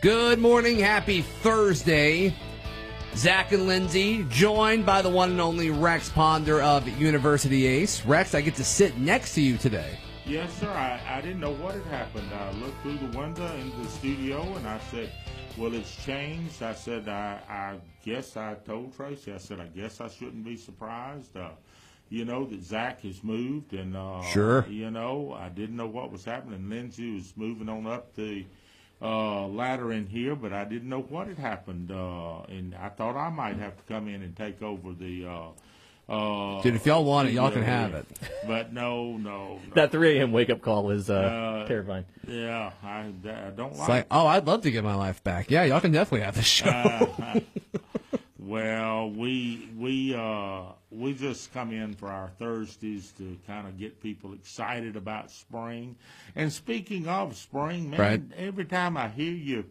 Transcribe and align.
Good 0.00 0.38
morning. 0.38 0.78
Happy 0.78 1.22
Thursday. 1.22 2.34
Zach 3.14 3.52
and 3.52 3.66
Lindsay, 3.66 4.26
joined 4.28 4.84
by 4.84 5.00
the 5.00 5.08
one 5.08 5.30
and 5.30 5.40
only 5.40 5.70
Rex 5.70 6.10
Ponder 6.10 6.60
of 6.60 6.86
University 7.00 7.66
Ace. 7.66 8.04
Rex, 8.04 8.34
I 8.34 8.42
get 8.42 8.56
to 8.56 8.64
sit 8.64 8.98
next 8.98 9.34
to 9.36 9.40
you 9.40 9.56
today. 9.56 9.98
Yes, 10.26 10.52
sir. 10.58 10.68
I, 10.68 11.00
I 11.08 11.20
didn't 11.22 11.40
know 11.40 11.52
what 11.52 11.74
had 11.74 11.84
happened. 11.84 12.28
I 12.34 12.50
looked 12.58 12.82
through 12.82 12.98
the 12.98 13.18
window 13.18 13.46
in 13.56 13.82
the 13.82 13.88
studio 13.88 14.42
and 14.56 14.66
I 14.66 14.78
said, 14.90 15.10
Well, 15.56 15.72
it's 15.72 16.04
changed. 16.04 16.62
I 16.62 16.74
said, 16.74 17.08
I, 17.08 17.40
I 17.48 17.76
guess 18.04 18.36
I 18.36 18.54
told 18.66 18.94
Tracy, 18.94 19.32
I 19.32 19.38
said, 19.38 19.60
I 19.60 19.66
guess 19.68 20.00
I 20.02 20.08
shouldn't 20.08 20.44
be 20.44 20.56
surprised. 20.56 21.34
Uh, 21.36 21.50
you 22.10 22.24
know, 22.26 22.44
that 22.44 22.62
Zach 22.62 23.00
has 23.00 23.24
moved 23.24 23.72
and, 23.72 23.96
uh, 23.96 24.20
Sure. 24.24 24.66
you 24.68 24.90
know, 24.90 25.34
I 25.40 25.48
didn't 25.48 25.76
know 25.76 25.86
what 25.86 26.12
was 26.12 26.24
happening. 26.24 26.68
Lindsay 26.68 27.14
was 27.14 27.32
moving 27.36 27.68
on 27.70 27.86
up 27.86 28.14
the 28.14 28.44
uh, 29.02 29.46
ladder 29.46 29.92
in 29.92 30.06
here, 30.06 30.34
but 30.34 30.52
I 30.52 30.64
didn't 30.64 30.88
know 30.88 31.00
what 31.02 31.26
had 31.28 31.38
happened. 31.38 31.90
Uh, 31.90 32.42
and 32.48 32.74
I 32.74 32.88
thought 32.88 33.16
I 33.16 33.28
might 33.30 33.56
have 33.58 33.76
to 33.76 33.82
come 33.92 34.08
in 34.08 34.22
and 34.22 34.36
take 34.36 34.62
over 34.62 34.92
the. 34.92 35.26
Uh, 35.26 35.48
uh, 36.08 36.62
Dude, 36.62 36.76
if 36.76 36.86
y'all 36.86 37.04
want 37.04 37.28
it, 37.28 37.32
y'all 37.32 37.50
can 37.50 37.64
have 37.64 37.92
it. 37.94 38.06
But 38.46 38.72
no, 38.72 39.16
no, 39.16 39.54
no. 39.56 39.74
That 39.74 39.90
3 39.90 40.18
a.m. 40.18 40.30
wake 40.30 40.50
up 40.50 40.62
call 40.62 40.90
is 40.90 41.10
uh, 41.10 41.14
Uh, 41.14 41.66
terrifying. 41.66 42.04
Yeah, 42.28 42.70
I, 42.82 43.12
I 43.24 43.50
don't 43.56 43.70
It's 43.70 43.78
like. 43.80 43.88
like, 43.88 44.06
oh, 44.12 44.24
I'd 44.26 44.46
love 44.46 44.62
to 44.62 44.70
get 44.70 44.84
my 44.84 44.94
life 44.94 45.24
back. 45.24 45.50
Yeah, 45.50 45.64
y'all 45.64 45.80
can 45.80 45.90
definitely 45.90 46.24
have 46.24 46.36
the 46.36 46.42
show. 46.42 46.68
Uh, 46.68 47.40
well, 48.38 49.10
we 49.10 49.68
we 49.76 50.14
uh, 50.14 50.62
we 50.96 51.12
just 51.12 51.52
come 51.52 51.72
in 51.72 51.94
for 51.94 52.08
our 52.08 52.30
Thursdays 52.38 53.12
to 53.18 53.36
kind 53.46 53.66
of 53.66 53.78
get 53.78 54.02
people 54.02 54.32
excited 54.32 54.96
about 54.96 55.30
spring. 55.30 55.96
And 56.34 56.52
speaking 56.52 57.06
of 57.06 57.36
spring, 57.36 57.90
man, 57.90 58.00
Right. 58.00 58.22
every 58.36 58.64
time 58.64 58.96
I 58.96 59.08
hear 59.08 59.32
you 59.32 59.64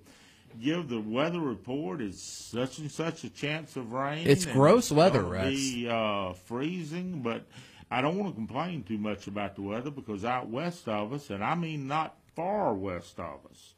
give 0.61 0.87
the 0.87 1.01
weather 1.01 1.39
report, 1.39 1.99
it's 2.01 2.21
such 2.21 2.77
and 2.77 2.91
such 2.91 3.23
a 3.23 3.29
chance 3.29 3.75
of 3.75 3.91
rain. 3.91 4.27
It's 4.27 4.45
gross 4.45 4.91
weather, 4.91 5.23
gonna 5.23 5.49
Be 5.49 5.87
uh, 5.89 6.33
freezing, 6.33 7.21
but 7.21 7.45
I 7.89 8.01
don't 8.01 8.17
want 8.17 8.29
to 8.31 8.35
complain 8.35 8.83
too 8.83 8.97
much 8.97 9.27
about 9.27 9.55
the 9.55 9.63
weather 9.63 9.91
because 9.91 10.23
out 10.23 10.49
west 10.49 10.87
of 10.87 11.11
us, 11.11 11.29
and 11.29 11.43
I 11.43 11.55
mean 11.55 11.87
not 11.87 12.15
far 12.35 12.73
west 12.73 13.19
of 13.19 13.39
us. 13.49 13.73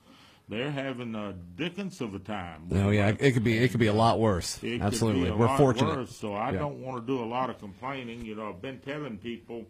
They're 0.49 0.71
having 0.71 1.13
a 1.13 1.33
dickens 1.33 1.99
of 1.99 2.13
a 2.15 2.19
time. 2.19 2.67
no, 2.69 2.89
yeah, 2.89 3.13
it 3.19 3.31
could 3.33 3.43
be 3.43 3.57
it 3.57 3.69
could 3.69 3.79
be 3.81 3.87
a 3.87 3.93
lot 3.93 4.17
worse. 4.19 4.63
It 4.63 4.81
Absolutely, 4.81 5.23
could 5.29 5.37
be 5.37 5.43
a 5.43 5.47
we're 5.47 5.57
fortunate. 5.57 5.97
Worse, 5.97 6.15
so 6.15 6.33
I 6.33 6.51
Yeah. 6.51 6.59
don't 6.59 6.81
want 6.81 7.01
to 7.01 7.05
do 7.05 7.21
a 7.21 7.25
lot 7.25 7.49
of 7.49 7.59
complaining. 7.59 8.23
You 8.25 8.35
know, 8.35 8.49
I've 8.49 8.61
been 8.61 8.79
telling 8.79 9.17
people 9.17 9.65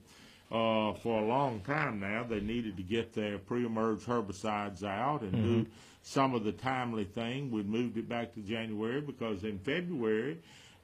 uh, 0.52 0.94
for 1.02 1.20
a 1.22 1.26
long 1.26 1.62
time 1.62 2.00
now 2.00 2.24
they 2.24 2.40
needed 2.40 2.78
to 2.78 2.84
get 2.84 3.14
their 3.14 3.38
pre-emerge 3.40 4.02
herbicides 4.06 4.84
out 4.84 5.22
and 5.22 5.32
do 5.32 5.38
Mm-hmm. 5.62 5.70
some 6.04 6.36
of 6.36 6.44
the 6.44 6.52
timely 6.54 7.06
thing. 7.06 7.50
We 7.52 7.64
moved 7.64 7.98
it 7.98 8.08
back 8.08 8.34
to 8.36 8.42
January 8.42 9.02
because 9.02 9.44
in 9.44 9.58
February. 9.60 10.38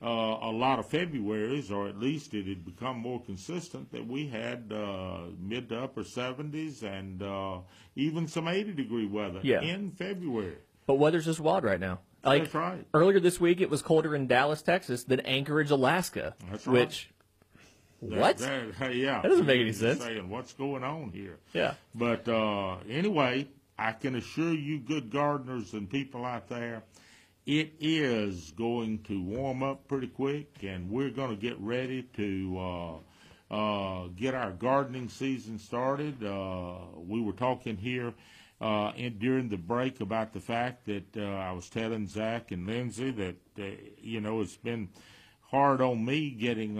Uh, 0.04 0.38
a 0.42 0.52
lot 0.52 0.80
of 0.80 0.90
Februarys, 0.90 1.72
or 1.72 1.88
at 1.88 1.98
least 1.98 2.34
it 2.34 2.46
had 2.46 2.66
become 2.66 2.98
more 2.98 3.22
consistent, 3.24 3.90
that 3.94 4.06
we 4.06 4.28
had 4.28 4.70
uh, 4.76 5.20
mid 5.40 5.70
to 5.70 5.80
upper 5.80 6.04
70s 6.04 6.84
and 6.84 7.24
uh, 7.24 7.60
even 7.96 8.28
some 8.28 8.50
80 8.50 8.74
degree 8.74 9.06
weather 9.08 9.40
Yeah. 9.44 9.62
in 9.62 9.92
February. 9.92 10.58
But 10.88 10.96
weather's 10.96 11.24
just 11.26 11.40
wild 11.40 11.64
right 11.64 11.80
now. 11.80 12.00
Like 12.26 12.44
That's 12.44 12.54
right. 12.56 12.86
earlier 12.94 13.22
this 13.22 13.40
week, 13.40 13.62
it 13.62 13.70
was 13.70 13.82
colder 13.82 14.14
in 14.14 14.28
Dallas, 14.28 14.62
Texas, 14.62 15.06
than 15.06 15.22
Anchorage, 15.22 15.72
Alaska. 15.72 16.36
That's 16.52 16.68
right. 16.68 16.74
Which, 16.88 17.10
That- 18.02 18.20
what? 18.20 18.38
that- 18.40 18.96
yeah. 18.96 19.22
That 19.22 19.30
doesn't 19.30 19.46
make 19.46 19.62
any 19.62 19.72
sense. 19.72 20.02
Saying 20.02 20.30
what's 20.30 20.52
going 20.52 20.84
on 20.84 21.12
here? 21.12 21.38
Yeah. 21.54 21.76
But 21.96 22.28
uh, 22.28 22.76
anyway, 22.90 23.48
I 23.80 23.94
can 23.94 24.16
assure 24.16 24.54
you, 24.54 24.80
good 24.80 25.10
gardeners 25.10 25.72
and 25.74 25.90
people 25.90 26.26
out 26.26 26.50
there, 26.50 26.84
it 27.46 27.74
is 27.80 28.52
going 28.52 29.00
to 29.04 29.22
warm 29.22 29.64
up 29.64 29.88
pretty 29.88 30.08
quick, 30.08 30.64
and 30.64 30.90
we're 30.90 31.10
going 31.10 31.30
to 31.30 31.36
get 31.36 31.60
ready 31.60 32.04
to 32.16 32.58
uh, 33.52 33.54
uh, 33.54 34.08
get 34.16 34.34
our 34.34 34.52
gardening 34.52 35.10
season 35.10 35.60
started. 35.60 36.24
Uh, 36.24 36.76
we 36.96 37.22
were 37.22 37.34
talking 37.34 37.76
here 37.76 38.14
uh, 38.62 38.94
in, 38.96 39.18
during 39.18 39.50
the 39.50 39.58
break 39.58 40.00
about 40.00 40.32
the 40.32 40.40
fact 40.40 40.86
that 40.86 41.18
uh, 41.18 41.22
I 41.22 41.52
was 41.52 41.70
telling 41.70 42.08
Zach 42.08 42.52
and 42.52 42.66
Lindsay 42.66 43.12
that 43.12 43.36
uh, 43.60 43.64
you 44.02 44.22
know 44.22 44.40
it's 44.40 44.56
been 44.56 44.90
hard 45.42 45.82
on 45.82 46.04
me 46.04 46.30
getting 46.30 46.76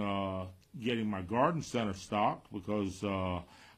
getting 0.80 1.08
my 1.08 1.22
garden 1.22 1.62
center 1.62 1.92
stocked 1.92 2.52
because 2.52 3.04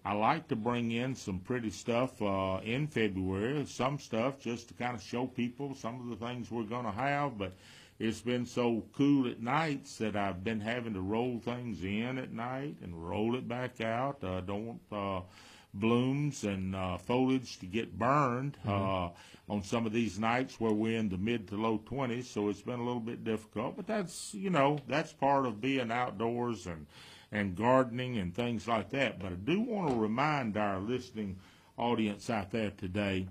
I 0.06 0.12
like 0.12 0.46
to 0.48 0.56
bring 0.56 0.92
in 0.92 1.16
some 1.16 1.40
pretty 1.40 1.70
stuff 1.70 2.22
uh, 2.22 2.60
in 2.62 2.86
February. 2.86 3.66
Some 3.66 3.98
stuff 3.98 4.38
just 4.38 4.68
to 4.68 4.74
kind 4.74 4.94
of 4.94 5.02
show 5.02 5.26
people 5.26 5.74
some 5.74 6.00
of 6.00 6.16
the 6.16 6.24
things 6.24 6.48
we're 6.48 6.62
going 6.62 6.84
to 6.84 6.92
have, 6.92 7.36
but 7.36 7.54
it's 7.98 8.20
been 8.20 8.46
so 8.46 8.84
cool 8.92 9.28
at 9.28 9.42
nights 9.42 9.98
that 9.98 10.14
I've 10.14 10.44
been 10.44 10.60
having 10.60 10.94
to 10.94 11.00
roll 11.00 11.40
things 11.40 11.82
in 11.82 12.18
at 12.18 12.32
night 12.32 12.76
and 12.84 12.94
roll 12.94 13.34
it 13.34 13.48
back 13.48 13.80
out. 13.80 14.22
Uh, 14.22 14.42
don't 14.42 14.66
want 14.66 14.80
uh, 14.92 15.26
blooms 15.74 16.44
and 16.44 16.76
uh, 16.76 16.98
foliage 16.98 17.58
to 17.58 17.66
get 17.66 17.98
burned 17.98 18.56
uh, 18.64 19.08
on 19.48 19.64
some 19.64 19.86
of 19.86 19.92
these 19.92 20.20
nights 20.20 20.60
where 20.60 20.72
we're 20.72 21.00
in 21.00 21.08
the 21.08 21.18
mid 21.18 21.48
to 21.48 21.56
low 21.56 21.80
20s. 21.80 22.26
So 22.26 22.48
it's 22.48 22.62
been 22.62 22.78
a 22.78 22.84
little 22.84 23.00
bit 23.00 23.24
difficult, 23.24 23.74
but 23.74 23.88
that's 23.88 24.32
you 24.34 24.50
know 24.50 24.78
that's 24.86 25.12
part 25.12 25.46
of 25.46 25.60
being 25.60 25.90
outdoors 25.90 26.68
and 26.68 26.86
and 27.32 27.56
gardening 27.56 28.18
and 28.18 28.34
things 28.34 28.66
like 28.68 28.90
that. 28.90 29.18
But 29.18 29.32
I 29.32 29.34
do 29.34 29.60
want 29.60 29.90
to 29.90 29.96
remind 29.96 30.56
our 30.56 30.78
listening 30.78 31.36
audience 31.76 32.30
out 32.30 32.50
there 32.50 32.70
today 32.70 33.26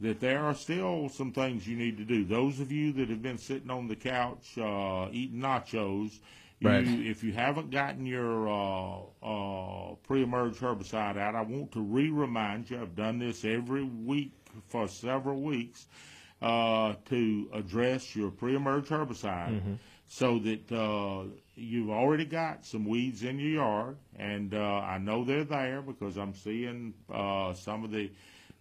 that 0.00 0.20
there 0.20 0.42
are 0.44 0.54
still 0.54 1.08
some 1.10 1.32
things 1.32 1.66
you 1.66 1.76
need 1.76 1.98
to 1.98 2.04
do. 2.04 2.24
Those 2.24 2.58
of 2.60 2.72
you 2.72 2.92
that 2.94 3.10
have 3.10 3.22
been 3.22 3.36
sitting 3.38 3.70
on 3.70 3.86
the 3.88 3.96
couch 3.96 4.56
uh, 4.58 5.08
eating 5.12 5.40
nachos, 5.40 6.18
Right. 6.62 6.84
you, 6.84 7.10
if 7.10 7.24
you 7.24 7.32
haven't 7.32 7.70
gotten 7.70 8.04
your 8.04 8.46
uh, 8.46 8.98
uh, 9.22 9.94
pre-emerge 10.06 10.58
herbicide 10.58 11.16
out, 11.16 11.34
I 11.34 11.40
want 11.40 11.72
to 11.72 11.80
re-remind 11.80 12.68
you. 12.68 12.78
I've 12.80 12.94
done 12.94 13.18
this 13.18 13.46
every 13.46 13.82
week 13.84 14.32
for 14.68 14.86
several 14.86 15.40
weeks 15.40 15.86
uh, 16.42 16.94
to 17.08 17.48
address 17.54 18.14
your 18.14 18.30
pre-emerge 18.30 18.88
herbicide, 18.88 19.78
so 20.12 20.40
that 20.40 20.72
uh, 20.72 21.22
you've 21.54 21.88
already 21.88 22.24
got 22.24 22.66
some 22.66 22.84
weeds 22.84 23.22
in 23.22 23.38
your 23.38 23.62
yard, 23.62 23.96
and 24.18 24.52
uh, 24.52 24.58
I 24.58 24.98
know 24.98 25.24
they're 25.24 25.44
there 25.44 25.82
because 25.82 26.16
I'm 26.18 26.34
seeing 26.34 26.94
uh, 27.08 27.54
some 27.54 27.84
of 27.84 27.92
the 27.92 28.10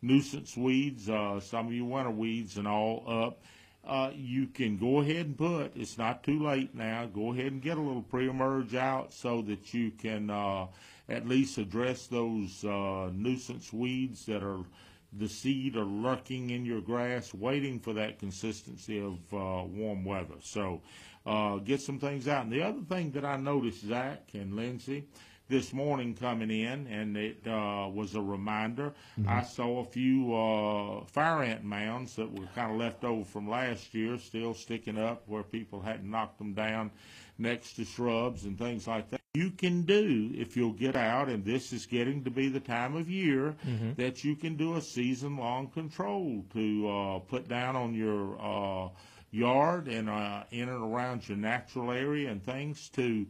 nuisance 0.04 0.56
weeds, 0.56 1.10
uh, 1.10 1.40
some 1.40 1.66
of 1.66 1.74
your 1.74 1.86
winter 1.86 2.12
weeds, 2.12 2.58
and 2.58 2.68
all 2.68 3.04
up. 3.08 3.42
Uh, 3.84 4.12
you 4.14 4.46
can 4.46 4.78
go 4.78 5.00
ahead 5.00 5.26
and 5.26 5.38
put, 5.38 5.76
it's 5.76 5.98
not 5.98 6.24
too 6.24 6.40
late 6.46 6.76
now, 6.76 7.08
go 7.08 7.34
ahead 7.34 7.52
and 7.52 7.64
get 7.64 7.80
a 7.80 7.82
little 7.82 8.04
pre-emerge 8.04 8.76
out 8.76 9.12
so 9.12 9.42
that 9.42 9.74
you 9.74 9.90
can 9.90 10.30
uh, 10.30 10.68
at 11.08 11.28
least 11.28 11.58
address 11.58 12.06
those 12.06 12.64
uh, 12.64 13.10
nuisance 13.12 13.74
weeds 13.74 14.28
that 14.28 14.44
are, 14.44 14.60
the 15.14 15.28
seed 15.28 15.76
are 15.76 15.86
lurking 15.86 16.52
in 16.52 16.66
your 16.66 16.82
grass, 16.82 17.34
waiting 17.34 17.80
for 17.80 17.94
that 17.94 18.20
consistency 18.20 19.00
of 19.00 19.18
uh, 19.34 19.64
warm 19.66 20.06
weather. 20.06 20.36
So 20.42 20.82
uh, 21.26 21.58
get 21.58 21.82
some 21.82 22.00
things 22.00 22.28
out. 22.28 22.44
And 22.44 22.52
the 22.52 22.62
other 22.62 22.82
thing 22.82 23.12
that 23.12 23.26
I 23.26 23.38
noticed, 23.38 23.86
Zach 23.86 24.30
and 24.34 24.56
Lindsay, 24.56 25.06
this 25.50 25.74
morning 25.74 26.14
coming 26.14 26.52
in, 26.52 26.86
and 26.88 27.18
it 27.18 27.42
uh, 27.48 27.90
was 27.92 28.14
a 28.14 28.22
reminder. 28.22 28.94
I 29.28 29.42
saw 29.42 29.80
a 29.80 29.84
few 29.84 30.36
uh, 30.36 31.06
fire 31.06 31.42
ant 31.42 31.64
mounds 31.64 32.16
that 32.18 32.32
were 32.32 32.46
kind 32.54 32.72
of 32.72 32.78
left 32.78 33.04
over 33.04 33.26
from 33.26 33.50
last 33.50 33.94
year, 33.96 34.20
still 34.20 34.54
sticking 34.54 35.00
up 35.00 35.24
where 35.26 35.42
people 35.42 35.82
hadn't 35.82 36.10
knocked 36.10 36.38
them 36.38 36.54
down 36.54 36.92
next 37.40 37.74
to 37.74 37.86
shrubs 37.86 38.46
and 38.46 38.60
things 38.60 38.88
like 38.88 39.10
that. 39.10 39.19
You 39.36 39.52
can 39.52 39.84
do 39.84 40.32
if 40.34 40.58
you'll 40.58 40.74
get 40.74 40.96
out, 40.96 41.30
and 41.30 41.46
this 41.46 41.72
is 41.72 41.86
getting 41.86 42.24
to 42.24 42.32
be 42.32 42.50
the 42.50 42.60
time 42.60 42.96
of 42.96 43.08
year 43.08 43.56
that 43.96 44.24
you 44.24 44.36
can 44.36 44.56
do 44.56 44.76
a 44.76 44.82
season-long 44.82 45.68
control 45.68 46.44
to 46.54 46.90
uh, 46.90 47.20
put 47.20 47.48
down 47.48 47.76
on 47.76 47.94
your 47.94 48.42
uh, 48.42 48.90
yard 49.30 49.88
and 49.88 50.10
uh, 50.10 50.46
in 50.50 50.68
and 50.68 50.84
around 50.84 51.30
your 51.30 51.38
natural 51.38 51.92
area 51.92 52.32
and 52.32 52.44
things 52.44 52.90
to 52.90 53.28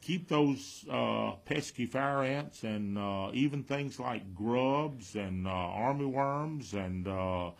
keep 0.00 0.28
those 0.28 0.84
uh, 0.88 1.32
pesky 1.44 1.86
fire 1.86 2.22
ants 2.22 2.62
and 2.62 2.96
uh, 2.96 3.28
even 3.32 3.64
things 3.64 3.98
like 3.98 4.36
grubs 4.36 5.16
and 5.16 5.48
uh, 5.48 5.50
army 5.50 6.06
worms 6.06 6.74
and 6.74 7.08
uh, 7.08 7.50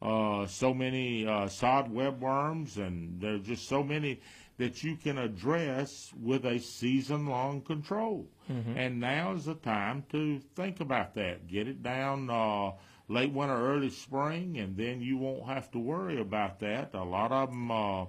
uh, 0.00 0.46
so 0.46 0.72
many 0.72 1.26
uh, 1.26 1.48
sod 1.48 1.92
webworms 1.92 2.76
and 2.76 3.20
there 3.20 3.34
are 3.34 3.38
just 3.38 3.66
so 3.68 3.82
many 3.82 4.20
that 4.58 4.84
you 4.84 4.96
can 4.96 5.18
address 5.18 6.12
with 6.20 6.44
a 6.44 6.58
season-long 6.60 7.60
control. 7.62 8.28
And 8.76 9.00
now 9.00 9.32
is 9.32 9.46
the 9.46 9.54
time 9.54 10.04
to 10.10 10.38
think 10.54 10.80
about 10.80 11.14
that. 11.14 11.46
Get 11.48 11.66
it 11.66 11.82
down 11.82 12.30
uh, 12.30 12.72
late 13.08 13.32
winter, 13.32 13.54
early 13.56 13.90
spring, 13.90 14.58
and 14.58 14.76
then 14.76 15.00
you 15.00 15.16
won't 15.18 15.46
have 15.46 15.70
to 15.72 15.78
worry 15.78 16.20
about 16.20 16.60
that. 16.60 16.94
A 16.94 17.02
lot 17.02 17.32
of 17.32 17.50
them 17.50 17.70
uh, 17.70 18.04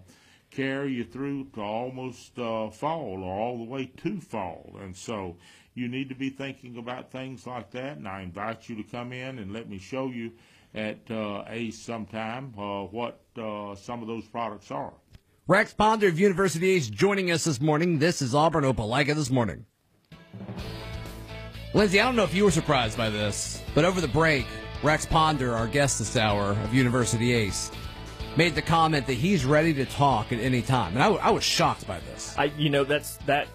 carry 0.52 0.94
you 0.94 1.04
through 1.04 1.46
to 1.56 1.62
almost 1.62 2.38
uh, 2.38 2.70
fall 2.70 3.24
or 3.24 3.34
all 3.34 3.58
the 3.58 3.64
way 3.64 3.86
to 3.98 4.22
fall. 4.22 4.78
And 4.82 4.96
so 4.96 5.38
you 5.74 5.88
need 5.88 6.10
to 6.10 6.16
be 6.16 6.30
thinking 6.30 6.78
about 6.78 7.12
things 7.12 7.48
like 7.48 7.72
that. 7.72 7.98
And 7.98 8.08
I 8.08 8.22
invite 8.22 8.70
you 8.70 8.76
to 8.76 8.84
come 8.84 9.12
in 9.12 9.40
and 9.40 9.52
let 9.52 9.70
me 9.70 9.80
show 9.80 10.08
you 10.10 10.32
at 10.74 11.00
uh, 11.10 11.44
Ace 11.48 11.80
sometime 11.80 12.54
uh, 12.58 12.84
what 12.84 13.22
uh, 13.38 13.76
some 13.76 14.02
of 14.02 14.08
those 14.08 14.26
products 14.28 14.72
are. 14.72 14.94
Rex 15.48 15.74
Ponder 15.74 16.08
of 16.08 16.20
University 16.20 16.72
Ace 16.72 16.90
joining 16.90 17.30
us 17.32 17.44
this 17.44 17.62
morning. 17.62 18.00
This 18.00 18.22
is 18.22 18.34
Auburn 18.34 18.64
Opelika 18.64 19.14
this 19.14 19.30
morning. 19.30 19.66
Lindsay, 21.74 22.00
I 22.00 22.06
don't 22.06 22.16
know 22.16 22.24
if 22.24 22.34
you 22.34 22.46
were 22.46 22.52
surprised 22.52 22.98
by 22.98 23.10
this, 23.10 23.62
but 23.76 23.86
over 23.86 24.02
the 24.02 24.08
break, 24.08 24.48
Rex 24.82 25.06
Ponder, 25.06 25.54
our 25.54 25.68
guest 25.68 26.00
this 26.00 26.16
hour 26.18 26.52
of 26.52 26.74
University 26.74 27.34
Ace, 27.34 27.70
made 28.38 28.56
the 28.56 28.62
comment 28.62 29.06
that 29.08 29.14
he's 29.14 29.46
ready 29.46 29.74
to 29.76 29.86
talk 29.86 30.32
at 30.32 30.40
any 30.40 30.62
time, 30.62 30.94
and 30.94 31.00
I, 31.04 31.06
w- 31.08 31.22
I 31.22 31.30
was 31.32 31.44
shocked 31.44 31.86
by 31.88 32.00
this. 32.00 32.34
I, 32.38 32.46
you 32.58 32.70
know, 32.70 32.84
that's 32.84 33.18
that, 33.28 33.48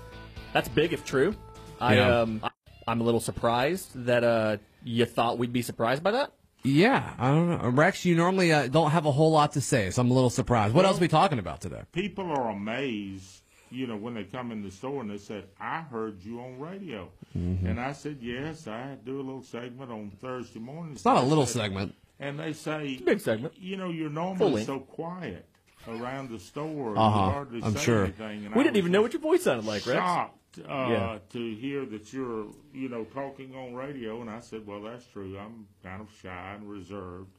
that's 0.53 0.69
big 0.69 0.93
if 0.93 1.05
true. 1.05 1.35
I, 1.81 1.97
Yeah. 1.97 2.21
um, 2.21 2.41
I, 2.43 2.51
I'm 2.87 3.01
a 3.01 3.05
little 3.05 3.21
surprised 3.21 4.05
that 4.05 4.23
uh, 4.23 4.57
you 4.85 5.07
thought 5.07 5.39
we'd 5.39 5.53
be 5.53 5.63
surprised 5.63 6.03
by 6.05 6.13
that. 6.13 6.33
Yeah, 6.63 7.15
I 7.19 7.31
don't 7.31 7.49
know. 7.49 7.69
Rex, 7.71 8.05
you 8.05 8.15
normally 8.15 8.53
uh, 8.53 8.69
don't 8.69 8.91
have 8.91 9.07
a 9.07 9.13
whole 9.13 9.31
lot 9.33 9.53
to 9.53 9.61
say, 9.61 9.91
so 9.91 10.03
I'm 10.03 10.11
a 10.11 10.15
little 10.15 10.31
surprised. 10.31 10.75
What 10.75 10.85
else 10.85 10.99
are 10.99 11.01
we 11.01 11.09
talking 11.09 11.39
about 11.39 11.61
today? 11.61 11.83
People 11.93 12.31
are 12.31 12.51
amazed, 12.51 13.43
you 13.71 13.87
know, 13.87 13.97
when 13.97 14.13
they 14.15 14.25
come 14.25 14.53
in 14.53 14.63
the 14.63 14.71
store 14.71 15.01
and 15.01 15.11
they 15.11 15.17
said, 15.19 15.45
"I 15.59 15.81
heard 15.81 16.23
you 16.23 16.41
on 16.41 16.59
radio," 16.61 17.09
Mm-hmm. 17.37 17.67
and 17.67 17.81
I 17.81 17.93
said, 17.93 18.19
"Yes, 18.21 18.67
I 18.69 18.97
do 19.05 19.17
a 19.17 19.23
little 19.23 19.43
segment 19.43 19.91
on 19.91 20.11
Thursday 20.21 20.59
mornings." 20.61 20.97
It's 20.99 21.05
not 21.05 21.17
a 21.23 21.27
little 21.27 21.47
said- 21.47 21.63
segment. 21.63 21.95
And 22.23 22.39
they 22.39 22.53
say, 22.53 22.99
big 23.03 23.19
segment. 23.21 23.55
You 23.59 23.79
know, 23.79 23.89
you're 23.89 24.11
Full 24.11 24.15
normally 24.15 24.53
length. 24.57 24.67
so 24.67 24.81
quiet 24.81 25.47
around 25.89 26.29
the 26.29 26.39
store. 26.39 26.95
Uh-huh. 26.95 27.19
You 27.27 27.33
hardly 27.33 27.63
I'm 27.63 27.75
say 27.75 27.83
sure. 27.83 28.05
anything. 28.05 28.45
And 28.45 28.55
We 28.55 28.61
I 28.61 28.65
didn't 28.65 28.77
even 28.77 28.93
know 28.93 29.01
what 29.01 29.15
your 29.15 29.23
voice 29.23 29.45
sounded 29.45 29.65
like, 29.65 29.87
Rex. 29.87 29.99
Shocked 29.99 30.37
uh, 30.59 30.89
Yeah. 30.91 31.19
to 31.31 31.55
hear 31.55 31.85
that 31.87 32.13
you're, 32.13 32.47
you 32.75 32.89
know, 32.89 33.05
talking 33.05 33.55
on 33.55 33.75
radio. 33.75 34.21
And 34.21 34.31
I 34.31 34.41
said, 34.41 34.67
well, 34.67 34.81
that's 34.83 35.07
true. 35.07 35.39
I'm 35.39 35.67
kind 35.83 36.01
of 36.01 36.09
shy 36.23 36.55
and 36.55 36.69
reserved. 36.69 37.31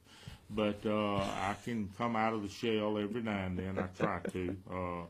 But 0.50 0.80
uh, 0.86 1.16
I 1.18 1.56
can 1.64 1.90
come 1.98 2.16
out 2.16 2.34
of 2.34 2.44
the 2.44 2.50
shell 2.50 2.98
every 2.98 3.22
now 3.22 3.46
and 3.46 3.58
then. 3.58 3.80
I 3.80 3.88
try 3.98 4.20
to. 4.34 4.58
Uh, 4.70 5.02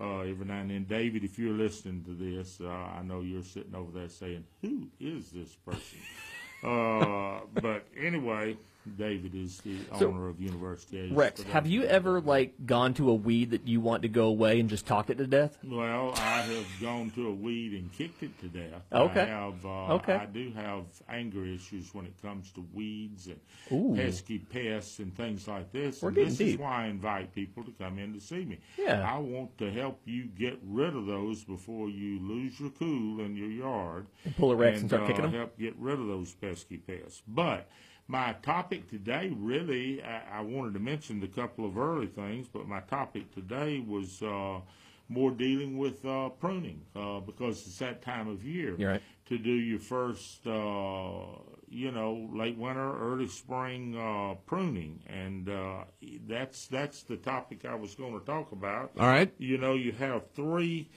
uh, 0.00 0.20
every 0.20 0.44
now 0.44 0.58
and 0.60 0.70
then, 0.70 0.84
David, 0.84 1.22
if 1.22 1.38
you're 1.38 1.52
listening 1.52 2.02
to 2.04 2.10
this, 2.14 2.60
uh, 2.60 2.68
I 2.68 3.02
know 3.02 3.20
you're 3.20 3.44
sitting 3.44 3.74
over 3.76 3.96
there 3.96 4.08
saying, 4.08 4.44
"Who 4.62 4.88
is 4.98 5.30
this 5.30 5.54
person?" 5.64 5.98
uh, 6.64 7.40
but 7.60 7.86
anyway, 7.96 8.56
David 8.98 9.34
is 9.34 9.58
the 9.58 9.76
So, 9.98 10.08
owner 10.08 10.28
of 10.28 10.40
University. 10.40 10.98
Ace, 11.00 11.12
Rex, 11.12 11.42
have 11.44 11.66
you 11.66 11.84
ever 11.84 12.20
like 12.20 12.54
gone 12.66 12.94
to 12.94 13.10
a 13.10 13.14
weed 13.14 13.50
that 13.52 13.66
you 13.66 13.80
want 13.80 14.02
to 14.02 14.08
go 14.08 14.26
away 14.26 14.60
and 14.60 14.68
just 14.68 14.86
talked 14.86 15.10
it 15.10 15.18
to 15.18 15.26
death? 15.26 15.58
Well, 15.64 16.12
I 16.16 16.42
have 16.42 16.66
gone 16.80 17.10
to 17.12 17.28
a 17.28 17.32
weed 17.32 17.72
and 17.72 17.92
kicked 17.92 18.22
it 18.22 18.38
to 18.40 18.48
death. 18.48 18.82
Okay. 18.92 19.22
I 19.22 19.24
have. 19.24 19.64
Uh, 19.64 19.94
Okay. 19.94 20.14
I 20.14 20.26
do 20.26 20.52
have 20.56 20.84
anger 21.08 21.44
issues 21.46 21.94
when 21.94 22.04
it 22.06 22.14
comes 22.22 22.50
to 22.52 22.64
weeds 22.72 23.28
and 23.28 23.40
Ooh. 23.72 23.94
pesky 23.96 24.38
pests 24.38 24.98
and 24.98 25.14
things 25.16 25.46
like 25.48 25.70
this. 25.72 26.02
We're 26.02 26.08
and 26.08 26.16
getting 26.16 26.28
this 26.30 26.38
deep. 26.38 26.54
is 26.54 26.58
why 26.58 26.84
I 26.84 26.86
invite 26.86 27.34
people 27.34 27.64
to 27.64 27.70
come 27.72 27.98
in 27.98 28.12
to 28.14 28.20
see 28.20 28.44
me. 28.44 28.58
Yeah. 28.78 29.08
I 29.08 29.18
want 29.18 29.56
to 29.58 29.70
help 29.70 30.00
you 30.04 30.24
get 30.26 30.58
rid 30.64 30.94
of 30.94 31.06
those 31.06 31.44
before 31.44 31.88
you 31.88 32.18
lose 32.20 32.58
your 32.60 32.70
cool 32.70 33.20
in 33.20 33.36
your 33.36 33.50
yard. 33.50 34.06
And 34.24 34.36
pull 34.36 34.52
a 34.52 34.56
Rex 34.56 34.80
and 34.80 34.90
start 34.90 35.02
uh, 35.04 35.06
kicking 35.06 35.24
'em? 35.24 35.32
Help 35.32 35.58
get 35.58 35.74
rid 35.78 35.98
of 36.00 36.06
those 36.06 36.34
pesky 36.34 36.78
pests. 36.78 37.22
But 37.28 37.68
my 38.06 38.34
topic 38.42 38.90
today, 38.90 39.32
really, 39.34 40.02
I, 40.02 40.38
I 40.38 40.40
wanted 40.42 40.74
to 40.74 40.80
mention 40.80 41.22
a 41.22 41.28
couple 41.28 41.64
of 41.64 41.78
early 41.78 42.06
things, 42.06 42.48
but 42.48 42.68
my 42.68 42.80
topic 42.80 43.34
today 43.34 43.80
was 43.80 44.22
uh, 44.22 44.60
more 45.08 45.30
dealing 45.30 45.78
with 45.78 46.04
uh, 46.04 46.28
pruning 46.28 46.82
uh, 46.94 47.20
because 47.20 47.66
it's 47.66 47.78
that 47.78 48.02
time 48.02 48.28
of 48.28 48.44
year 48.44 48.74
right. 48.76 49.02
to 49.26 49.38
do 49.38 49.52
your 49.52 49.78
first, 49.78 50.46
uh, 50.46 51.38
you 51.68 51.90
know, 51.92 52.28
late 52.32 52.58
winter, 52.58 52.98
early 52.98 53.28
spring 53.28 53.96
uh, 53.96 54.34
pruning, 54.46 55.02
and 55.06 55.48
uh, 55.48 55.84
that's 56.26 56.66
that's 56.66 57.02
the 57.04 57.16
topic 57.16 57.64
I 57.64 57.74
was 57.74 57.94
going 57.94 58.18
to 58.18 58.24
talk 58.24 58.52
about. 58.52 58.92
All 58.98 59.06
right. 59.06 59.32
You 59.38 59.58
know, 59.58 59.74
you 59.74 59.92
have 59.92 60.30
three 60.32 60.90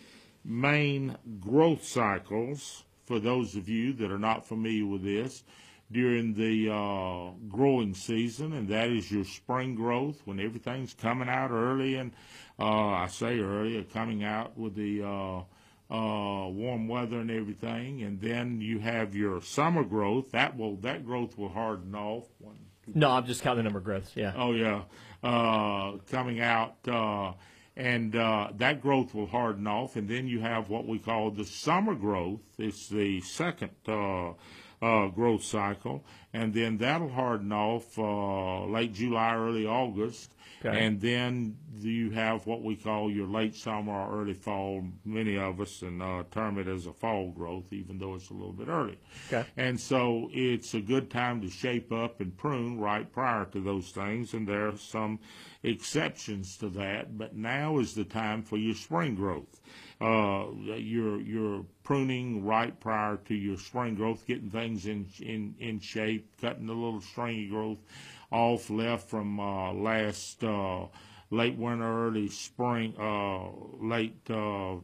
main 0.44 1.18
growth 1.39 1.83
cycles 1.83 2.83
for 3.06 3.19
those 3.19 3.56
of 3.56 3.69
you 3.69 3.94
that 3.94 4.12
are 4.12 4.19
not 4.19 4.45
familiar 4.45 4.86
with 4.86 5.04
this 5.04 5.44
during 5.92 6.34
the 6.34 6.69
uh, 6.69 7.31
growing 7.48 7.94
season, 7.94 8.54
and 8.54 8.68
that 8.68 8.89
is 8.89 9.10
your 9.12 9.24
spring 9.24 9.75
growth 9.75 10.22
when 10.25 10.39
everything's 10.39 10.94
coming 10.94 11.30
out 11.30 11.51
early, 11.51 11.95
and 11.95 12.12
uh, 12.60 12.89
I 12.89 13.07
say 13.07 13.39
early, 13.39 13.78
uh, 13.80 13.84
coming 13.94 14.24
out 14.24 14.57
with 14.57 14.75
the 14.75 15.04
uh, 15.04 15.39
uh, 15.89 16.50
warm 16.50 16.88
weather 16.88 17.19
and 17.19 17.31
everything, 17.31 18.01
and 18.04 18.19
then 18.19 18.60
you 18.60 18.80
have 18.80 19.16
your 19.16 19.42
summer 19.42 19.84
growth. 19.84 20.31
That 20.31 20.57
will 20.57 20.75
that 20.78 21.06
growth 21.06 21.38
will 21.38 21.50
harden 21.50 21.95
off. 21.95 22.25
One, 22.40 22.57
two, 22.86 22.92
No, 22.94 23.12
I'm 23.12 23.25
just 23.25 23.42
counting 23.42 23.60
the 23.60 23.63
number 23.63 23.80
of 23.80 23.86
growths. 23.86 24.12
Yeah. 24.16 24.33
Oh 24.36 24.51
yeah, 24.54 24.81
uh, 25.24 25.98
coming 26.12 26.42
out, 26.42 26.75
uh, 26.86 27.31
and 27.78 28.13
uh, 28.13 28.50
that 28.57 28.81
growth 28.81 29.13
will 29.13 29.28
harden 29.28 29.66
off, 29.68 29.95
and 29.95 30.10
then 30.10 30.28
you 30.28 30.42
have 30.42 30.68
what 30.68 30.86
we 30.86 31.00
call 31.00 31.31
the 31.31 31.45
summer 31.45 31.95
growth. 31.95 32.42
It's 32.57 32.90
the 32.90 33.22
second 33.22 33.72
uh, 34.81 35.07
growth 35.07 35.44
cycle, 35.44 36.06
and 36.33 36.53
then 36.53 36.77
that'll 36.77 37.09
harden 37.09 37.51
off 37.51 37.97
uh, 37.97 38.65
late 38.65 38.94
July, 38.94 39.35
early 39.35 39.65
August. 39.65 40.33
Okay. 40.65 40.85
And 40.85 41.00
then 41.00 41.56
you 41.77 42.09
have 42.12 42.47
what 42.47 42.63
we 42.63 42.75
call 42.75 43.12
your 43.12 43.27
late 43.27 43.56
summer 43.56 43.94
or 43.94 44.21
early 44.21 44.33
fall. 44.33 44.83
Many 45.06 45.38
of 45.38 45.62
us 45.62 45.83
and 45.83 46.01
uh, 46.01 46.24
term 46.31 46.57
it 46.57 46.68
as 46.68 46.88
a 46.88 46.94
fall 46.94 47.29
growth, 47.29 47.71
even 47.71 48.00
though 48.00 48.15
it's 48.15 48.31
a 48.31 48.33
little 48.33 48.53
bit 48.53 48.68
early. 48.68 48.97
Okay. 49.27 49.47
And 49.56 49.79
so 49.79 50.29
it's 50.33 50.74
a 50.74 50.81
good 50.81 51.12
time 51.12 51.41
to 51.41 51.50
shape 51.50 51.91
up 51.91 52.21
and 52.21 52.35
prune 52.35 52.80
right 52.80 53.12
prior 53.12 53.45
to 53.45 53.59
those 53.59 53.91
things, 53.91 54.33
and 54.33 54.47
there 54.47 54.68
are 54.68 54.77
some 54.77 55.19
exceptions 55.62 56.57
to 56.57 56.69
that. 56.69 57.18
But 57.18 57.35
now 57.35 57.77
is 57.77 57.94
the 57.94 58.03
time 58.03 58.41
for 58.41 58.57
your 58.57 58.75
spring 58.75 59.13
growth. 59.13 59.62
Uh, 59.99 60.45
you're 60.77 61.19
you're 61.21 61.65
pruning 61.83 62.45
right 62.45 62.79
prior 62.79 63.17
to 63.17 63.33
your 63.33 63.57
spring 63.57 63.95
growth, 63.95 64.25
getting 64.27 64.49
things 64.49 64.85
in 64.85 65.07
in 65.19 65.55
in 65.59 65.79
shape, 65.79 66.29
cutting 66.39 66.67
the 66.67 66.73
little 66.73 67.01
stringy 67.01 67.47
growth 67.47 67.79
off 68.31 68.69
left 68.69 69.09
from 69.09 69.39
uh, 69.39 69.73
last 69.73 70.44
uh, 70.44 70.85
late 71.31 71.57
winter, 71.57 72.07
early 72.07 72.27
spring, 72.27 72.94
uh, 72.99 73.49
late. 73.83 74.29
Uh, 74.29 74.75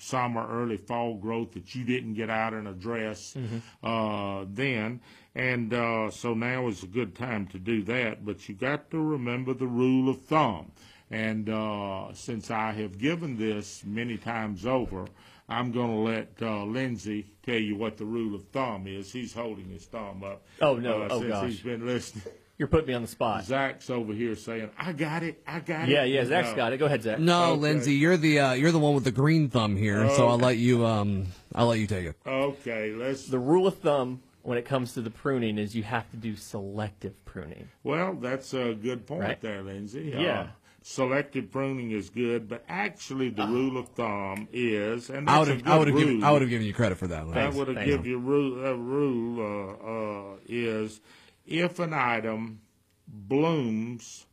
summer, 0.00 0.46
early 0.48 0.76
fall 0.76 1.16
growth 1.16 1.52
that 1.54 1.74
you 1.74 1.82
didn't 1.84 2.14
get 2.14 2.30
out 2.30 2.52
and 2.54 2.68
address 2.68 3.36
uh, 3.82 4.44
then. 4.48 5.00
And 5.34 5.72
uh, 5.74 6.10
so 6.10 6.34
now 6.34 6.68
is 6.68 6.84
a 6.84 6.86
good 6.86 7.16
time 7.16 7.46
to 7.48 7.58
do 7.58 7.82
that. 7.84 8.24
But 8.24 8.48
you 8.48 8.54
got 8.54 8.90
to 8.92 8.98
remember 9.02 9.54
the 9.54 9.66
rule 9.66 10.08
of 10.08 10.22
thumb. 10.22 10.70
And 11.10 11.48
uh, 11.48 12.12
since 12.12 12.50
I 12.50 12.72
have 12.72 12.98
given 12.98 13.38
this 13.38 13.82
many 13.86 14.16
times 14.18 14.66
over, 14.66 15.06
I'm 15.48 15.72
going 15.72 15.90
to 15.90 15.96
let 16.10 16.28
uh, 16.42 16.64
Lindsay 16.64 17.26
tell 17.42 17.54
you 17.56 17.76
what 17.76 17.96
the 17.96 18.04
rule 18.04 18.34
of 18.34 18.44
thumb 18.48 18.86
is. 18.86 19.10
He's 19.10 19.32
holding 19.32 19.70
his 19.70 19.86
thumb 19.86 20.22
up. 20.22 20.42
Oh, 20.60 20.74
no. 20.76 21.02
uh, 21.02 21.08
Oh, 21.10 21.20
since 21.20 21.32
gosh. 21.32 21.50
he's 21.50 21.60
been 21.60 21.86
listening. 21.86 22.24
You're 22.58 22.68
putting 22.68 22.88
me 22.88 22.94
on 22.94 23.02
the 23.02 23.08
spot. 23.08 23.44
Zach's 23.44 23.88
over 23.88 24.12
here 24.12 24.34
saying, 24.34 24.68
"I 24.76 24.92
got 24.92 25.22
it, 25.22 25.40
I 25.46 25.60
got 25.60 25.86
Yeah, 25.88 26.02
it." 26.02 26.08
yeah. 26.08 26.22
Yeah, 26.22 26.24
Zach's 26.26 26.50
No. 26.50 26.56
got 26.56 26.72
it. 26.72 26.78
Go 26.78 26.86
ahead, 26.86 27.02
Zach. 27.04 27.20
No, 27.20 27.52
Okay. 27.52 27.60
Lindsay, 27.60 27.94
you're 27.94 28.16
the 28.16 28.40
uh, 28.40 28.52
you're 28.54 28.72
the 28.72 28.80
one 28.80 28.94
with 28.96 29.04
the 29.04 29.12
green 29.12 29.48
thumb 29.48 29.76
here, 29.76 30.08
so 30.10 30.24
Oh. 30.26 30.30
I'll 30.30 30.38
let 30.38 30.56
you 30.56 30.84
um 30.84 31.26
I'll 31.54 31.68
let 31.68 31.78
you 31.78 31.86
take 31.86 32.06
it. 32.06 32.16
Okay, 32.26 32.92
let's 32.94 33.26
The 33.28 33.38
rule 33.38 33.68
of 33.68 33.78
thumb 33.78 34.22
when 34.42 34.58
it 34.58 34.64
comes 34.64 34.92
to 34.94 35.00
the 35.02 35.10
pruning 35.10 35.56
is 35.56 35.76
you 35.76 35.84
have 35.84 36.10
to 36.10 36.16
do 36.16 36.34
selective 36.34 37.24
pruning. 37.24 37.68
Well, 37.84 38.14
that's 38.14 38.52
a 38.54 38.74
good 38.74 39.06
point 39.06 39.22
Right. 39.22 39.40
there, 39.40 39.62
Lindsay. 39.62 40.12
Yeah. 40.18 40.40
Uh, 40.40 40.46
selective 40.82 41.50
pruning 41.50 41.90
is 41.90 42.10
good, 42.10 42.48
but 42.48 42.64
actually 42.68 43.30
the 43.30 43.46
rule 43.46 43.76
of 43.76 43.88
thumb 43.90 44.48
is, 44.52 45.10
and 45.10 45.28
I 45.28 45.36
that's 45.36 45.38
would 45.38 45.48
a 45.48 45.54
have 45.56 45.64
good 45.64 45.72
I 45.72 45.78
would 45.78 45.88
have 45.88 45.94
rule. 45.96 46.04
given 46.04 46.24
I 46.24 46.32
would 46.32 46.42
have 46.42 46.50
given 46.50 46.66
you 46.66 46.74
credit 46.74 46.98
for 46.98 47.06
that. 47.08 47.22
I 47.22 47.24
Lindsay. 47.24 47.58
would 47.58 47.68
have 47.68 47.76
Thanks. 47.76 47.90
give 47.90 48.06
you 48.06 48.18
rule, 48.18 48.64
a 48.66 48.74
rule 48.76 49.40
uh, 49.40 50.32
uh, 50.32 50.36
is 50.48 51.00
if 51.46 51.78
an 51.78 51.92
item 51.94 52.60
blooms 53.06 54.26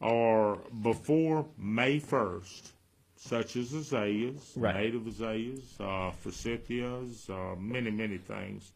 or 0.00 0.58
before 0.82 1.46
May 1.58 2.00
1st, 2.00 2.72
such 3.16 3.56
as 3.56 3.72
azaleas, 3.74 4.52
Right. 4.56 4.76
native 4.76 5.06
azaleas, 5.06 5.74
uh, 5.78 6.10
forsythias, 6.24 7.28
uh, 7.28 7.54
many, 7.60 7.90
many 7.90 8.16
things, 8.16 8.72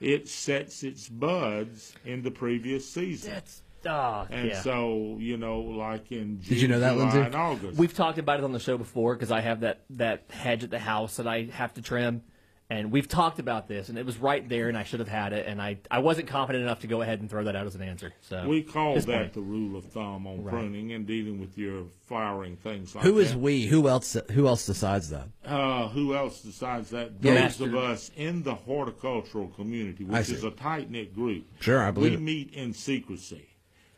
it 0.00 0.28
sets 0.28 0.82
its 0.82 1.08
buds 1.08 1.94
in 2.04 2.22
the 2.22 2.30
previous 2.30 2.86
season. 2.88 3.32
That's 3.32 3.62
ah, 3.86 4.26
And 4.30 4.48
yeah. 4.48 4.60
so, 4.62 5.16
you 5.18 5.36
know, 5.36 5.60
like 5.60 6.10
in 6.12 6.40
June, 6.42 6.58
you 6.58 6.68
know 6.68 6.80
that, 6.80 6.92
July, 6.92 7.02
Lindsay? 7.04 7.20
and 7.20 7.34
August. 7.34 7.78
We've 7.78 7.94
talked 7.94 8.18
about 8.18 8.38
it 8.38 8.44
on 8.44 8.52
the 8.52 8.60
show 8.60 8.76
before 8.78 9.14
because 9.14 9.30
I 9.30 9.40
have 9.40 9.60
that 9.60 9.80
that 9.90 10.24
hedge 10.30 10.64
at 10.64 10.70
the 10.70 10.78
house 10.78 11.16
that 11.16 11.26
I 11.26 11.44
have 11.52 11.74
to 11.74 11.82
trim, 11.82 12.22
and 12.68 12.92
we've 12.92 13.08
talked 13.08 13.38
about 13.40 13.66
this, 13.66 13.88
and 13.88 13.98
it 13.98 14.06
was 14.06 14.16
right 14.18 14.48
there, 14.48 14.68
and 14.68 14.78
I 14.78 14.84
should 14.84 15.00
have 15.00 15.08
had 15.08 15.32
it, 15.32 15.46
and 15.46 15.60
I 15.60 15.78
I 15.90 15.98
wasn't 15.98 16.28
confident 16.28 16.62
enough 16.64 16.80
to 16.80 16.86
go 16.86 17.02
ahead 17.02 17.20
and 17.20 17.28
throw 17.28 17.44
that 17.44 17.56
out 17.56 17.66
as 17.66 17.74
an 17.74 17.82
answer. 17.82 18.12
So 18.22 18.46
we 18.48 18.62
call 18.62 18.94
that 18.94 19.04
funny. 19.04 19.30
the 19.32 19.40
rule 19.40 19.76
of 19.76 19.84
thumb 19.86 20.26
on 20.26 20.44
Right. 20.44 20.52
pruning 20.52 20.92
and 20.92 21.06
dealing 21.06 21.40
with 21.40 21.58
your 21.58 21.84
flowering 22.06 22.56
things 22.56 22.94
like 22.94 23.04
Who 23.04 23.14
that. 23.14 23.20
is 23.22 23.34
we? 23.36 23.66
Who 23.66 23.88
else? 23.88 24.16
Who 24.32 24.46
else 24.46 24.66
decides 24.66 25.10
that? 25.10 25.28
Uh, 25.44 25.88
who 25.88 26.14
else 26.14 26.42
decides 26.42 26.90
that? 26.90 27.10
Yeah. 27.20 27.32
Those 27.34 27.40
Master- 27.40 27.64
of 27.64 27.74
us 27.76 28.10
in 28.16 28.42
the 28.44 28.54
horticultural 28.54 29.48
community, 29.48 30.04
which 30.04 30.28
is 30.30 30.44
a 30.44 30.50
tight 30.52 30.90
knit 30.90 31.12
group. 31.14 31.44
Sure, 31.60 31.82
I 31.82 31.90
believe 31.90 32.12
we 32.12 32.16
it. 32.18 32.20
meet 32.20 32.54
in 32.54 32.72
secrecy. 32.72 33.46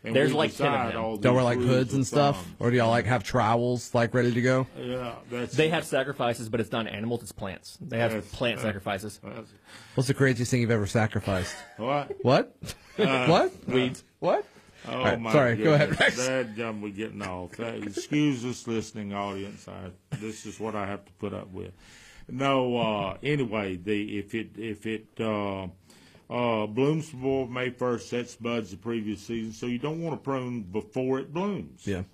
And 0.05 0.17
There's 0.17 0.31
we 0.33 0.37
like 0.37 0.57
10 0.57 0.67
of 0.67 0.73
decide 0.73 0.95
them. 0.95 1.05
all 1.05 1.17
Don't 1.17 1.35
wear 1.37 1.45
like 1.45 1.59
rules 1.59 1.71
hoods 1.71 1.95
and 1.95 2.05
stuff, 2.07 2.37
thumb. 2.43 2.57
or 2.59 2.71
do 2.73 2.77
y'all 2.77 2.91
like 2.91 3.07
have 3.07 3.23
trowels 3.23 3.95
like 3.95 4.13
ready 4.15 4.33
to 4.33 4.43
go? 4.43 4.67
Yeah, 4.77 5.15
that's 5.31 5.55
They 5.55 5.69
have 5.69 5.85
sacrifices, 5.85 6.49
but 6.49 6.59
it's 6.61 6.73
not 6.73 6.89
animals; 6.89 7.23
it's 7.23 7.31
plants. 7.31 7.79
They 7.81 7.99
have 7.99 8.13
Yes. 8.13 8.29
plant 8.33 8.59
Uh, 8.59 8.63
sacrifices. 8.63 9.21
that's- 9.23 9.53
What's 9.95 10.09
the 10.09 10.15
craziest 10.15 10.51
thing 10.51 10.61
you've 10.61 10.71
ever 10.73 10.87
sacrificed? 10.89 11.55
what? 11.77 12.13
What? 12.23 12.57
what? 12.97 13.53
Weeds. 13.69 14.03
What? 14.19 14.45
Oh 14.89 14.97
All 14.99 15.05
right, 15.05 15.21
my 15.21 15.33
sorry, 15.33 15.57
go 15.57 15.75
ahead, 15.75 15.91
goodness. 15.91 16.17
Rex. 16.19 16.27
That 16.27 16.57
jump 16.57 16.83
we 16.83 16.91
getting 16.91 17.23
off. 17.23 17.53
That, 17.53 17.77
excuse 17.77 18.43
this 18.43 18.67
listening 18.67 19.13
audience. 19.15 19.69
I, 19.69 19.91
this 20.17 20.45
is 20.45 20.59
what 20.59 20.75
I 20.75 20.87
have 20.87 21.05
to 21.05 21.13
put 21.21 21.33
up 21.33 21.53
with. 21.53 21.71
No, 22.29 22.77
uh, 22.79 23.17
anyway, 23.23 23.77
the 23.77 24.19
if 24.19 24.35
it 24.35 24.59
if 24.59 24.85
it 24.87 25.07
uh, 25.21 25.69
uh, 26.33 26.67
blooms 26.67 27.11
before 27.11 27.47
May 27.47 27.69
first, 27.69 28.09
sets 28.09 28.35
buds 28.37 28.71
the 28.71 28.79
previous 28.79 29.21
season, 29.21 29.53
so 29.53 29.67
you 29.67 29.79
don't 29.79 30.01
want 30.01 30.15
to 30.15 30.23
prune 30.23 30.63
before 30.63 31.19
it 31.19 31.33
blooms. 31.33 31.87
Yeah. 31.87 32.05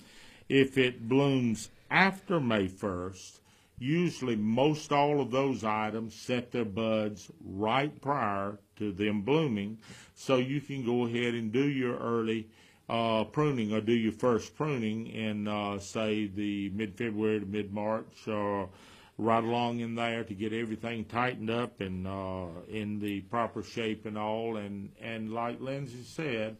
If 0.49 0.77
it 0.77 1.09
blooms 1.09 1.71
after 1.89 2.41
May 2.41 2.67
1st, 2.67 3.39
usually 3.79 4.35
most 4.35 4.91
all 4.91 5.21
of 5.21 5.31
those 5.31 5.63
items 5.63 6.15
set 6.15 6.51
their 6.51 6.65
buds 6.65 7.31
right 7.45 8.01
prior 8.03 8.59
to 8.77 8.91
them 8.91 9.23
blooming, 9.23 9.79
so 10.17 10.37
you 10.39 10.61
can 10.61 10.85
go 10.85 11.07
ahead 11.07 11.35
and 11.35 11.53
do 11.53 11.69
your 11.69 11.97
early 11.97 12.49
uh, 12.89 13.23
pruning 13.23 13.73
or 13.73 13.81
do 13.81 13.93
your 13.93 14.13
first 14.13 14.57
pruning 14.57 15.07
in, 15.07 15.47
uh, 15.47 15.79
say, 15.79 16.27
the 16.27 16.71
mid 16.71 16.97
February 16.97 17.39
to 17.39 17.47
mid 17.47 17.73
March 17.73 18.27
or 18.27 18.69
right 19.19 19.43
along 19.43 19.81
in 19.81 19.97
there 19.97 20.23
to 20.23 20.35
get 20.35 20.53
everything 20.53 21.05
tightened 21.05 21.51
up 21.51 21.81
and 21.81 22.07
uh, 22.07 22.47
in 22.69 23.01
the 23.01 23.21
proper 23.23 23.63
shape 23.63 24.07
and 24.07 24.17
all. 24.17 24.57
And, 24.57 24.91
and 25.01 25.33
like 25.33 25.61
Lindsay 25.61 26.05
said, 26.05 26.57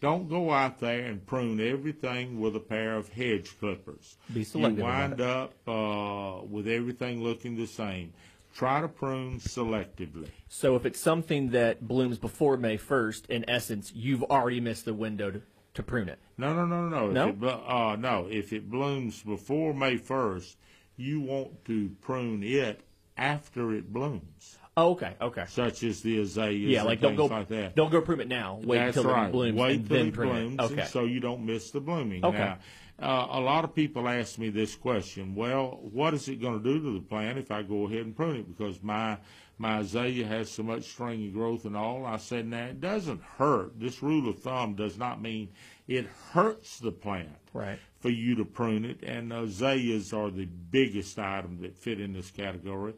don't 0.00 0.28
go 0.28 0.50
out 0.50 0.78
there 0.78 1.06
and 1.06 1.24
prune 1.24 1.60
everything 1.60 2.38
with 2.38 2.54
a 2.54 2.60
pair 2.60 2.96
of 2.96 3.08
hedge 3.08 3.58
clippers. 3.58 4.16
Be 4.32 4.44
selective 4.44 4.78
You 4.78 4.84
wind 4.84 5.20
up 5.20 5.54
uh, 5.66 6.42
with 6.44 6.68
everything 6.68 7.22
looking 7.22 7.56
the 7.56 7.66
same. 7.66 8.12
Try 8.54 8.82
to 8.82 8.88
prune 8.88 9.40
selectively. 9.40 10.28
So 10.48 10.76
if 10.76 10.84
it's 10.84 11.00
something 11.00 11.50
that 11.50 11.88
blooms 11.88 12.18
before 12.18 12.58
May 12.58 12.76
1st, 12.76 13.30
in 13.30 13.48
essence, 13.48 13.90
you've 13.94 14.22
already 14.24 14.60
missed 14.60 14.84
the 14.84 14.92
window 14.92 15.30
to, 15.30 15.40
to 15.72 15.82
prune 15.82 16.10
it. 16.10 16.18
No, 16.36 16.54
no, 16.54 16.66
no, 16.66 16.88
no. 16.88 17.10
No? 17.10 17.28
If 17.28 17.42
it, 17.42 17.60
uh, 17.66 17.96
no. 17.96 18.26
If 18.30 18.52
it 18.52 18.68
blooms 18.68 19.22
before 19.22 19.72
May 19.72 19.96
1st, 19.96 20.56
you 21.02 21.20
want 21.20 21.64
to 21.66 21.90
prune 22.00 22.42
it 22.42 22.80
after 23.16 23.72
it 23.74 23.92
blooms, 23.92 24.58
Oh, 24.76 24.92
okay, 24.92 25.14
okay. 25.20 25.44
such 25.48 25.82
as 25.82 26.00
the 26.00 26.18
azaleas 26.20 26.70
Yeah, 26.70 26.82
like 26.84 27.00
don't 27.00 27.14
go 27.16 27.26
like 27.26 27.48
that. 27.48 27.76
don't 27.76 27.90
go 27.92 28.00
prune 28.00 28.20
it 28.20 28.28
now. 28.28 28.58
Wait 28.64 28.78
That's 28.78 28.96
until 28.96 29.12
right. 29.12 29.26
it 29.28 29.32
blooms 29.32 29.58
Wait 29.60 29.76
and 29.80 29.88
till 29.88 29.96
then 29.98 30.06
it 30.08 30.14
prune 30.14 30.30
blooms, 30.56 30.70
it. 30.70 30.78
Okay. 30.78 30.86
so 30.88 31.04
you 31.04 31.20
don't 31.20 31.44
miss 31.44 31.70
the 31.70 31.80
blooming. 31.80 32.24
Okay. 32.24 32.38
Now, 32.38 32.58
uh, 32.98 33.26
a 33.32 33.40
lot 33.40 33.64
of 33.64 33.74
people 33.74 34.08
ask 34.08 34.38
me 34.38 34.48
this 34.48 34.74
question. 34.76 35.34
Well, 35.34 35.78
what 35.82 36.14
is 36.14 36.28
it 36.28 36.40
going 36.40 36.62
to 36.62 36.64
do 36.64 36.80
to 36.80 36.94
the 36.94 37.00
plant 37.04 37.36
if 37.36 37.50
I 37.50 37.62
go 37.62 37.86
ahead 37.86 38.00
and 38.06 38.16
prune 38.16 38.36
it? 38.36 38.48
Because 38.56 38.82
my 38.82 39.18
my 39.58 39.78
azalea 39.78 40.26
has 40.26 40.50
so 40.50 40.62
much 40.62 40.84
stringy 40.84 41.28
growth 41.30 41.64
and 41.66 41.76
all. 41.76 42.06
I 42.06 42.16
said, 42.16 42.46
now 42.46 42.64
it 42.66 42.80
doesn't 42.80 43.22
hurt. 43.22 43.78
This 43.78 44.02
rule 44.02 44.28
of 44.30 44.38
thumb 44.38 44.74
does 44.74 44.96
not 44.98 45.20
mean 45.20 45.50
it 45.86 46.06
hurts 46.32 46.78
the 46.78 46.90
plant 46.92 47.28
Right. 47.52 47.78
For 48.02 48.10
you 48.10 48.34
to 48.34 48.44
prune 48.44 48.84
it. 48.84 49.02
And 49.02 49.32
azaleas 49.32 50.12
are 50.12 50.30
the 50.30 50.44
biggest 50.44 51.18
item 51.18 51.62
that 51.62 51.78
fit 51.78 52.00
in 52.00 52.12
this 52.12 52.30
category. 52.30 52.94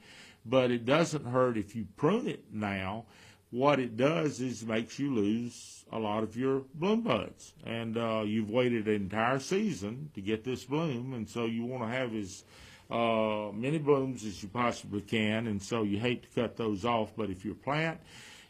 But 0.47 0.71
it 0.71 0.85
doesn't 0.85 1.27
hurt 1.27 1.57
if 1.57 1.77
you 1.77 1.87
prune 1.97 2.27
it 2.27 2.45
now. 2.51 3.05
What 3.51 3.79
it 3.79 3.97
does 3.97 4.41
is 4.41 4.67
makes 4.67 4.99
you 4.99 5.15
lose 5.15 5.85
a 5.93 5.99
lot 5.99 6.25
of 6.25 6.37
your 6.37 6.63
bloom 6.75 7.03
buds. 7.03 7.53
And 7.65 7.97
uh, 7.97 8.23
you've 8.25 8.51
waited 8.51 8.89
an 8.89 8.95
entire 8.95 9.39
season 9.39 10.11
to 10.15 10.21
get 10.21 10.43
this 10.43 10.65
bloom. 10.65 11.13
And 11.15 11.29
so 11.29 11.45
you 11.45 11.65
want 11.65 11.85
to 11.85 11.89
have 11.89 12.15
as 12.15 12.43
uh, 12.91 13.51
many 13.55 13.79
blooms 13.79 14.25
as 14.25 14.43
you 14.43 14.49
possibly 14.49 15.03
can. 15.03 15.47
And 15.47 15.63
so 15.63 15.83
you 15.83 15.99
hate 15.99 16.25
to 16.25 16.41
cut 16.41 16.57
those 16.57 16.85
off. 16.85 17.13
But 17.17 17.31
if 17.31 17.45
your 17.45 17.55
plant 17.55 18.01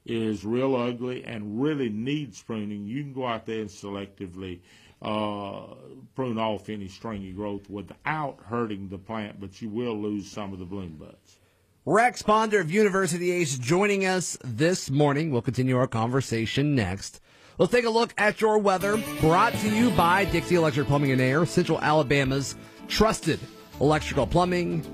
is 0.06 0.44
real 0.44 0.76
ugly 0.76 1.25
and 1.25 1.62
really 1.62 1.88
needs 1.88 2.42
pruning, 2.42 2.87
you 2.87 3.02
can 3.02 3.12
go 3.12 3.26
out 3.26 3.46
there 3.46 3.61
and 3.61 3.70
selectively 3.70 4.61
uh, 5.04 5.75
prune 6.14 6.38
off 6.38 6.68
any 6.68 6.88
stringy 6.88 7.32
growth 7.32 7.68
without 7.68 8.38
hurting 8.46 8.88
the 8.88 8.99
plant, 8.99 9.40
but 9.40 9.61
you 9.61 9.68
will 9.68 10.00
lose 10.00 10.30
some 10.30 10.52
of 10.52 10.58
the 10.58 10.64
bloom 10.64 10.96
buds. 10.99 11.38
Rex 11.87 12.23
Ponder 12.23 12.61
of 12.61 12.70
University 12.70 13.30
Ace 13.32 13.58
joining 13.58 14.06
us 14.06 14.38
this 14.42 14.90
morning. 14.90 15.30
We'll 15.30 15.42
continue 15.42 15.76
our 15.76 15.87
conversation 15.87 16.75
next. 16.75 17.20
Let's 17.58 17.73
take 17.73 17.84
a 17.84 17.90
look 17.90 18.14
at 18.16 18.40
your 18.40 18.58
weather 18.58 18.96
brought 19.20 19.52
to 19.52 19.68
you 19.68 19.90
by 19.90 20.25
Dixie 20.25 20.54
Electric 20.56 20.88
Plumbing 20.88 21.12
and 21.12 21.20
Air, 21.20 21.44
Central 21.46 21.80
Alabama's 21.80 22.56
trusted 22.88 23.38
electrical 23.80 24.26
plumbing 24.26 24.84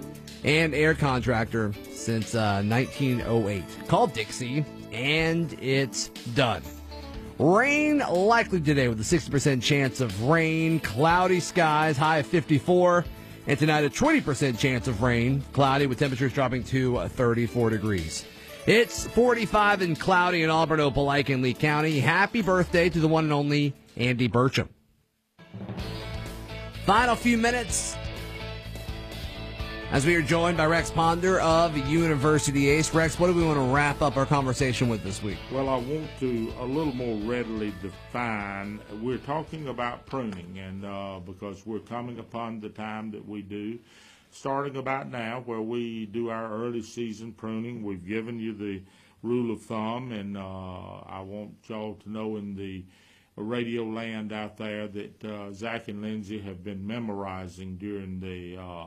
and 0.44 0.74
air 0.74 0.94
contractor 0.94 1.72
since 1.92 2.34
uh, 2.34 2.62
1908. 2.66 3.64
Call 3.88 4.06
Dixie 4.06 4.64
and 4.92 5.52
it's 5.60 6.08
done. 6.34 6.62
Rain 7.40 8.00
likely 8.00 8.60
today 8.60 8.88
with 8.88 9.00
a 9.00 9.02
60% 9.02 9.62
chance 9.62 10.02
of 10.02 10.24
rain, 10.24 10.78
cloudy 10.78 11.40
skies, 11.40 11.96
high 11.96 12.18
of 12.18 12.26
54. 12.26 13.06
And 13.46 13.58
tonight, 13.58 13.82
a 13.82 13.88
20% 13.88 14.58
chance 14.58 14.86
of 14.86 15.00
rain, 15.00 15.42
cloudy 15.54 15.86
with 15.86 15.98
temperatures 15.98 16.34
dropping 16.34 16.64
to 16.64 16.98
uh, 16.98 17.08
34 17.08 17.70
degrees. 17.70 18.26
It's 18.66 19.06
45 19.06 19.80
and 19.80 19.98
cloudy 19.98 20.42
in 20.42 20.50
Auburn, 20.50 20.80
Opelika, 20.80 21.32
and 21.32 21.42
Lee 21.42 21.54
County. 21.54 21.98
Happy 21.98 22.42
birthday 22.42 22.90
to 22.90 23.00
the 23.00 23.08
one 23.08 23.24
and 23.24 23.32
only 23.32 23.72
Andy 23.96 24.28
Burcham. 24.28 24.68
Final 26.84 27.16
few 27.16 27.38
minutes 27.38 27.96
as 29.90 30.06
we 30.06 30.14
are 30.14 30.22
joined 30.22 30.56
by 30.56 30.66
Rex 30.66 30.88
Ponder 30.88 31.40
of 31.40 31.76
University 31.76 32.68
Ace. 32.68 32.94
Rex, 32.94 33.18
what 33.18 33.26
do 33.26 33.34
we 33.34 33.44
want 33.44 33.58
to 33.58 33.74
wrap 33.74 34.00
up 34.02 34.16
our 34.16 34.24
conversation 34.24 34.88
with 34.88 35.02
this 35.02 35.20
week? 35.20 35.36
Well, 35.50 35.68
I 35.68 35.78
want 35.78 36.08
to 36.20 36.52
a 36.60 36.64
little 36.64 36.94
more 36.94 37.16
readily 37.28 37.74
define. 37.82 38.78
We're 39.02 39.18
talking 39.18 39.66
about 39.66 40.06
pruning, 40.06 40.58
and 40.58 40.84
uh, 40.84 41.18
because 41.18 41.66
we're 41.66 41.80
coming 41.80 42.20
upon 42.20 42.60
the 42.60 42.68
time 42.68 43.10
that 43.10 43.26
we 43.26 43.42
do, 43.42 43.80
starting 44.30 44.76
about 44.76 45.10
now, 45.10 45.42
where 45.44 45.60
we 45.60 46.06
do 46.06 46.30
our 46.30 46.52
early 46.52 46.82
season 46.82 47.32
pruning. 47.32 47.82
We've 47.82 48.06
given 48.06 48.38
you 48.38 48.54
the 48.54 48.82
rule 49.24 49.52
of 49.52 49.60
thumb, 49.62 50.12
and 50.12 50.36
uh, 50.36 51.00
I 51.00 51.20
want 51.20 51.54
y'all 51.66 51.94
to 51.94 52.10
know 52.10 52.36
in 52.36 52.54
the 52.54 52.84
radio 53.34 53.84
land 53.84 54.32
out 54.32 54.56
there 54.56 54.86
that 54.86 55.24
uh, 55.24 55.52
Zach 55.52 55.88
and 55.88 56.00
Lindsay 56.00 56.38
have 56.42 56.62
been 56.62 56.86
memorizing 56.86 57.76
during 57.76 58.20
the 58.20 58.56
uh, 58.56 58.86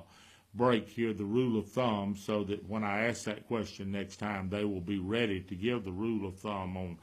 break 0.54 0.88
here 0.90 1.14
the 1.14 1.26
rule 1.26 1.58
of 1.58 1.68
thumb 1.72 2.16
so 2.16 2.44
that 2.44 2.68
when 2.70 2.84
I 2.84 3.08
ask 3.08 3.24
that 3.26 3.48
question 3.48 3.92
next 3.92 4.18
time, 4.18 4.50
they 4.50 4.64
will 4.66 4.82
be 4.82 5.00
ready 5.00 5.42
to 5.42 5.56
give 5.56 5.84
the 5.84 5.92
rule 5.92 6.28
of 6.28 6.38
thumb 6.38 6.78
on 6.78 6.98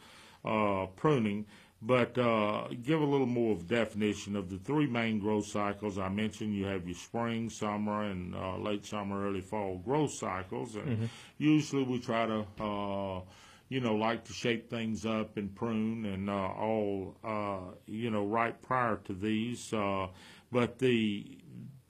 uh, 0.44 0.86
pruning. 0.96 1.46
But 1.82 2.18
uh, 2.18 2.68
give 2.82 3.00
a 3.00 3.06
little 3.06 3.26
more 3.26 3.52
of 3.52 3.66
definition 3.66 4.36
of 4.36 4.50
the 4.50 4.58
three 4.58 4.86
main 4.86 5.18
growth 5.18 5.46
cycles. 5.46 5.96
I 5.98 6.10
mentioned 6.10 6.54
you 6.54 6.66
have 6.66 6.86
your 6.86 6.94
spring, 6.94 7.48
summer, 7.48 8.02
and 8.02 8.34
uh, 8.34 8.58
late 8.58 8.84
summer, 8.84 9.26
early 9.26 9.40
fall 9.40 9.78
growth 9.78 10.12
cycles. 10.12 10.76
And 10.76 11.08
usually 11.38 11.82
we 11.82 11.98
try 11.98 12.26
to, 12.26 12.44
uh, 12.62 13.20
you 13.70 13.80
know, 13.80 13.94
like 13.94 14.24
to 14.24 14.34
shape 14.34 14.68
things 14.68 15.06
up 15.06 15.38
and 15.38 15.54
prune 15.54 16.04
and 16.04 16.28
uh, 16.28 16.32
all, 16.34 17.16
uh, 17.24 17.72
you 17.86 18.10
know, 18.10 18.26
right 18.26 18.60
prior 18.60 18.96
to 19.06 19.14
these. 19.14 19.72
Uh, 19.72 20.08
but 20.52 20.78
the 20.80 21.38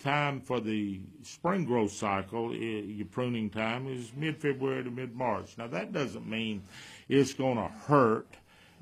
time 0.00 0.40
for 0.40 0.61
the 0.61 1.00
spring 1.23 1.64
growth 1.64 1.92
cycle, 1.92 2.54
your 2.54 3.07
pruning 3.07 3.50
time 3.50 3.87
is 3.87 4.12
mid-February 4.16 4.85
to 4.85 4.90
mid-March. 4.90 5.57
Now 5.59 5.69
that 5.69 5.92
doesn't 5.92 6.28
mean 6.28 6.62
it's 7.09 7.35
going 7.35 7.57
to 7.57 7.69
hurt 7.87 8.26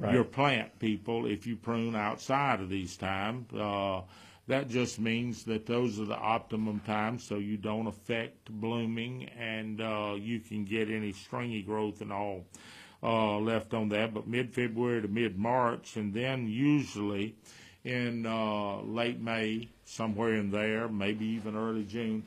your 0.00 0.25
plant 0.25 0.78
people 0.78 1.26
if 1.26 1.46
you 1.46 1.56
prune 1.56 1.96
outside 1.96 2.60
of 2.60 2.68
these 2.68 2.96
times. 2.96 3.52
Uh, 3.52 4.02
that 4.46 4.68
just 4.68 4.98
means 4.98 5.44
that 5.44 5.66
those 5.66 6.00
are 6.00 6.06
the 6.06 6.16
optimum 6.16 6.80
times 6.80 7.25
so 7.25 7.37
you 7.37 7.56
don't 7.56 7.87
affect 7.87 8.50
blooming 8.50 9.28
and 9.38 9.80
uh, 9.80 10.14
you 10.16 10.40
can 10.40 10.64
get 10.64 10.88
any 10.88 11.12
stringy 11.12 11.62
growth 11.62 12.00
and 12.00 12.12
all 12.12 12.46
uh, 13.02 13.37
left 13.38 13.75
on 13.75 13.88
that. 13.90 14.14
But 14.14 14.26
mid-February 14.26 15.02
to 15.02 15.08
mid-March 15.08 15.96
and 15.96 16.14
then 16.14 16.46
usually 16.46 17.34
in 17.84 18.25
uh, 18.25 18.80
late 18.82 19.20
May, 19.20 19.68
somewhere 19.88 20.35
in 20.35 20.50
there, 20.50 20.88
maybe 20.88 21.26
even 21.26 21.57
early 21.57 21.85
June, 21.85 22.25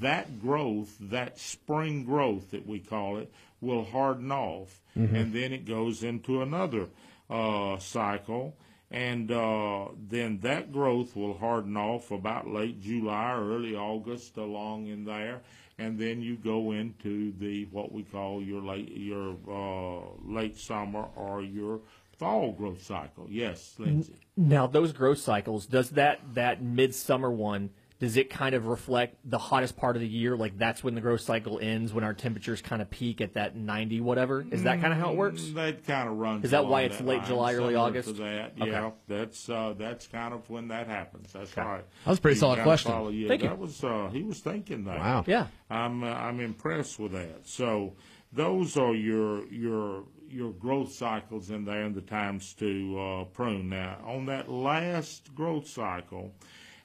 that 0.00 0.40
growth, 0.40 0.96
that 1.00 1.38
spring 1.38 2.04
growth 2.04 2.50
that 2.50 2.66
we 2.66 2.80
call 2.80 3.18
it, 3.18 3.32
will 3.60 3.84
harden 3.84 4.30
off. 4.32 4.80
And 5.16 5.32
then 5.32 5.52
it 5.52 5.64
goes 5.66 6.02
into 6.02 6.42
another 6.42 6.88
uh, 7.30 7.78
cycle. 7.78 8.56
And 8.90 9.30
uh, 9.32 9.88
then 10.08 10.38
that 10.42 10.72
growth 10.72 11.16
will 11.16 11.36
harden 11.36 11.76
off 11.76 12.10
about 12.10 12.46
late 12.46 12.80
July 12.80 13.32
or 13.32 13.56
early 13.56 13.74
August 13.74 14.36
along 14.36 14.86
in 14.86 15.04
there. 15.04 15.40
And 15.78 15.98
then 15.98 16.22
you 16.22 16.36
go 16.36 16.70
into 16.70 17.32
the 17.38 17.64
what 17.72 17.90
we 17.90 18.04
call 18.04 18.40
your 18.40 18.62
late 18.62 18.92
your 18.92 19.36
uh, 19.48 20.00
late 20.24 20.56
summer 20.56 21.06
or 21.16 21.42
your 21.42 21.80
fall 22.18 22.52
growth 22.52 22.82
cycle. 22.82 23.26
Yes, 23.30 23.74
Lindsay. 23.78 24.14
Now, 24.36 24.66
those 24.66 24.92
growth 24.92 25.18
cycles, 25.18 25.66
does 25.66 25.90
that 25.90 26.20
that 26.34 26.62
midsummer 26.62 27.30
one, 27.30 27.70
does 28.00 28.16
it 28.16 28.28
kind 28.28 28.54
of 28.54 28.66
reflect 28.66 29.16
the 29.24 29.38
hottest 29.38 29.76
part 29.76 29.94
of 29.96 30.02
the 30.02 30.08
year? 30.08 30.36
Like 30.36 30.58
that's 30.58 30.82
when 30.82 30.94
the 30.96 31.00
growth 31.00 31.20
cycle 31.20 31.60
ends, 31.62 31.92
when 31.92 32.02
our 32.04 32.12
temperatures 32.12 32.60
kind 32.60 32.82
of 32.82 32.90
peak 32.90 33.20
at 33.20 33.34
that 33.34 33.54
90 33.56 34.00
whatever? 34.00 34.44
Is 34.50 34.64
that 34.64 34.80
kind 34.80 34.92
of 34.92 34.98
how 34.98 35.10
it 35.12 35.16
works? 35.16 35.42
Mm, 35.42 35.54
That 35.54 35.86
kind 35.86 36.08
of 36.08 36.16
runs. 36.16 36.44
Is 36.44 36.50
that 36.50 36.66
why 36.66 36.82
along 36.82 36.90
it's 36.92 37.00
late 37.00 37.18
line, 37.18 37.26
July, 37.26 37.54
early 37.54 37.74
August? 37.76 38.08
To 38.08 38.14
that, 38.14 38.54
Okay. 38.60 38.70
yeah, 38.72 38.90
that's 39.06 39.48
uh, 39.48 39.74
that's 39.78 40.08
kind 40.08 40.34
of 40.34 40.50
when 40.50 40.68
that 40.68 40.88
happens. 40.88 41.32
That's 41.32 41.56
right. 41.56 41.84
That 42.04 42.10
was 42.10 42.18
a 42.18 42.20
pretty 42.20 42.36
You 42.36 42.40
solid 42.40 42.62
question. 42.62 42.90
follow- 42.90 43.08
yeah, 43.10 43.28
Thank 43.28 43.42
you. 43.42 43.48
that 43.48 43.58
was 43.58 43.82
uh, 43.84 44.08
he 44.12 44.22
was 44.24 44.40
thinking 44.40 44.84
that. 44.84 44.98
Wow. 44.98 45.24
Yeah. 45.26 45.46
I'm 45.70 46.02
uh, 46.02 46.08
I'm 46.08 46.40
impressed 46.40 46.98
with 46.98 47.12
that. 47.12 47.46
So 47.46 47.94
those 48.32 48.76
are 48.76 48.92
your 48.94 49.46
your 49.46 50.02
your 50.34 50.52
growth 50.52 50.92
cycles 50.92 51.50
in 51.50 51.64
there 51.64 51.82
and 51.82 51.94
the 51.94 52.00
times 52.00 52.52
to 52.54 52.98
uh, 52.98 53.24
prune. 53.24 53.68
Now 53.68 53.98
on 54.04 54.26
that 54.26 54.50
last 54.50 55.34
growth 55.34 55.68
cycle, 55.68 56.32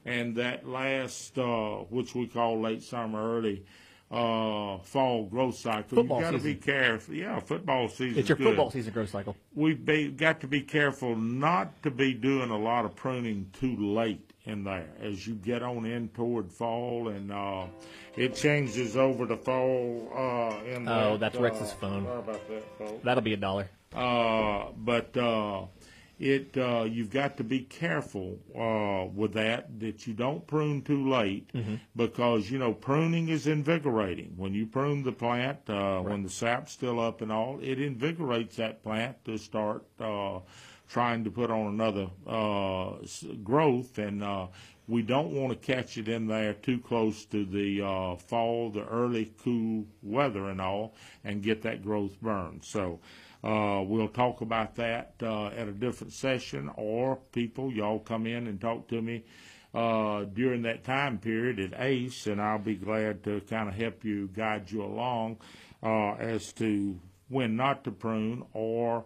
and 0.04 0.36
that 0.36 0.66
last 0.66 1.38
uh, 1.38 1.78
which 1.90 2.14
we 2.14 2.26
call 2.26 2.60
late 2.60 2.82
summer, 2.82 3.38
early 3.38 3.64
uh, 4.10 4.78
fall 4.78 5.24
growth 5.24 5.56
cycle, 5.56 5.96
Football 5.96 6.18
you 6.18 6.24
got 6.24 6.30
to 6.32 6.38
be 6.38 6.54
careful. 6.54 7.14
Yeah, 7.14 7.40
football 7.40 7.88
season. 7.88 8.18
It's 8.18 8.28
your 8.28 8.38
good 8.38 8.48
football 8.48 8.70
season 8.70 8.92
growth 8.92 9.10
cycle. 9.10 9.36
we've 9.54 9.84
be, 9.84 10.08
got 10.08 10.40
to 10.40 10.46
be 10.46 10.62
careful 10.62 11.16
not 11.16 11.82
to 11.82 11.90
be 11.90 12.14
doing 12.14 12.50
a 12.50 12.58
lot 12.58 12.84
of 12.84 12.94
pruning 12.94 13.50
too 13.52 13.76
late 13.76 14.29
in 14.44 14.64
there 14.64 14.88
as 15.02 15.26
you 15.26 15.34
get 15.34 15.62
on 15.62 15.84
in 15.84 16.08
toward 16.08 16.50
fall 16.50 17.08
and 17.08 17.30
uh, 17.30 17.64
it 18.16 18.34
changes 18.34 18.96
over 18.96 19.26
to 19.26 19.36
fall 19.36 20.10
uh, 20.14 20.64
in 20.64 20.88
Oh, 20.88 21.12
that, 21.12 21.20
that's 21.20 21.36
uh, 21.36 21.40
Rex's 21.42 21.72
phone. 21.72 22.04
Sorry 22.04 22.18
about 22.18 22.48
that, 22.48 22.78
folks. 22.78 23.04
That'll 23.04 23.22
be 23.22 23.34
a 23.34 23.36
dollar. 23.36 23.68
Uh, 23.94 24.66
but 24.76 25.14
uh, 25.16 25.64
it 26.18 26.56
uh, 26.56 26.84
you've 26.84 27.10
got 27.10 27.36
to 27.38 27.44
be 27.44 27.60
careful 27.60 28.38
uh, 28.56 29.10
with 29.14 29.32
that 29.34 29.80
that 29.80 30.06
you 30.06 30.14
don't 30.14 30.46
prune 30.46 30.82
too 30.82 31.08
late 31.08 31.50
because 31.96 32.50
you 32.50 32.58
know 32.58 32.72
pruning 32.72 33.28
is 33.28 33.46
invigorating. 33.46 34.34
When 34.36 34.54
you 34.54 34.66
prune 34.66 35.02
the 35.02 35.12
plant, 35.12 35.58
uh, 35.68 36.00
when 36.00 36.22
the 36.22 36.30
sap's 36.30 36.72
still 36.72 37.00
up 37.00 37.20
and 37.20 37.32
all, 37.32 37.58
it 37.62 37.80
invigorates 37.80 38.56
that 38.56 38.82
plant 38.82 39.22
to 39.24 39.38
start 39.38 39.84
uh, 39.98 40.38
trying 40.90 41.24
to 41.24 41.30
put 41.30 41.50
on 41.50 41.68
another 41.68 42.08
uh, 42.26 42.94
growth 43.42 43.98
and. 43.98 44.22
Uh, 44.22 44.46
we 44.88 45.02
don't 45.02 45.30
want 45.30 45.52
to 45.52 45.72
catch 45.74 45.96
it 45.98 46.08
in 46.08 46.26
there 46.26 46.52
too 46.52 46.80
close 46.80 47.24
to 47.26 47.44
the 47.44 47.80
uh, 47.80 48.16
fall, 48.16 48.70
the 48.70 48.84
early 48.86 49.32
cool 49.44 49.84
weather 50.02 50.48
and 50.48 50.60
all, 50.60 50.94
and 51.22 51.44
get 51.44 51.62
that 51.62 51.84
growth 51.84 52.20
burned. 52.20 52.64
So 52.64 52.98
uh, 53.44 53.82
we'll 53.86 54.08
talk 54.08 54.40
about 54.40 54.74
that 54.76 55.14
uh, 55.22 55.46
at 55.46 55.68
a 55.68 55.72
different 55.72 56.12
session, 56.12 56.70
or 56.74 57.20
people, 57.30 57.72
y'all 57.72 58.00
come 58.00 58.26
in 58.26 58.48
and 58.48 58.60
talk 58.60 58.88
to 58.88 59.00
me 59.00 59.24
uh, 59.72 60.24
during 60.24 60.62
that 60.62 60.82
time 60.82 61.18
period 61.18 61.60
at 61.60 61.80
ACE, 61.80 62.26
and 62.26 62.42
I'll 62.42 62.58
be 62.58 62.74
glad 62.74 63.22
to 63.24 63.40
kind 63.42 63.68
of 63.68 63.76
help 63.76 64.04
you, 64.04 64.28
guide 64.34 64.70
you 64.70 64.82
along 64.82 65.38
uh, 65.84 66.14
as 66.14 66.52
to 66.54 66.98
when 67.28 67.54
not 67.54 67.84
to 67.84 67.92
prune 67.92 68.44
or 68.52 69.04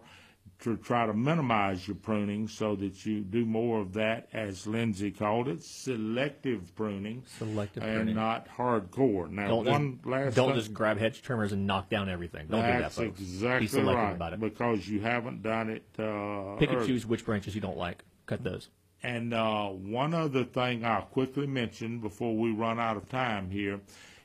to 0.64 0.76
try 0.78 1.06
to 1.06 1.12
minimize 1.14 1.87
your 1.87 1.94
pruning 1.97 2.49
so 2.49 2.75
that 2.76 3.04
you 3.06 3.21
do 3.21 3.44
more 3.47 3.80
of 3.80 3.92
that, 3.94 4.28
as 4.33 4.66
Lindsay 4.66 5.11
called 5.11 5.49
it, 5.49 5.62
selective 5.62 6.75
pruning. 6.75 7.23
Selective 7.38 7.83
and 7.83 7.94
pruning. 7.97 8.14
not 8.14 8.49
hardcore. 8.49 9.30
Now, 9.30 9.49
Don't 9.49 9.64
one 9.66 9.92
just, 9.97 10.06
last 10.06 10.35
don't 10.35 10.49
thing- 10.49 10.56
just 10.56 10.75
grab 10.75 10.99
hedge 10.99 11.23
trimmers 11.23 11.52
and 11.52 11.66
knock 11.66 11.88
down 11.88 12.09
everything. 12.09 12.47
Don't 12.49 12.61
do 12.62 12.66
that, 12.66 12.80
that's 12.80 12.97
folks. 12.97 13.21
exactly 13.21 13.66
Be 13.66 13.68
selective 13.71 13.94
right 13.94 14.12
about 14.12 14.33
it. 14.33 14.40
because 14.40 14.88
you 14.88 15.00
haven't 15.00 15.42
done 15.42 15.71
it. 15.71 15.85
Uh, 15.99 16.56
Pick 16.59 16.71
and 16.71 16.78
early. 16.78 16.87
choose 16.88 17.06
which 17.06 17.25
branches 17.25 17.54
you 17.54 17.61
don't 17.61 17.76
like. 17.78 18.04
Cut 18.26 18.42
those. 18.42 18.68
And 19.02 19.35
uh, 19.35 19.66
one 19.68 20.14
other 20.14 20.44
thing 20.44 20.85
I'll 20.85 21.02
quickly 21.02 21.47
mention 21.47 21.99
before 22.00 22.35
we 22.37 22.52
run 22.52 22.80
out 22.80 22.97
of 22.97 23.09
time 23.11 23.50
here 23.50 23.80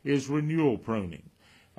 is 0.06 0.28
renewal 0.30 0.78
pruning. 0.78 1.30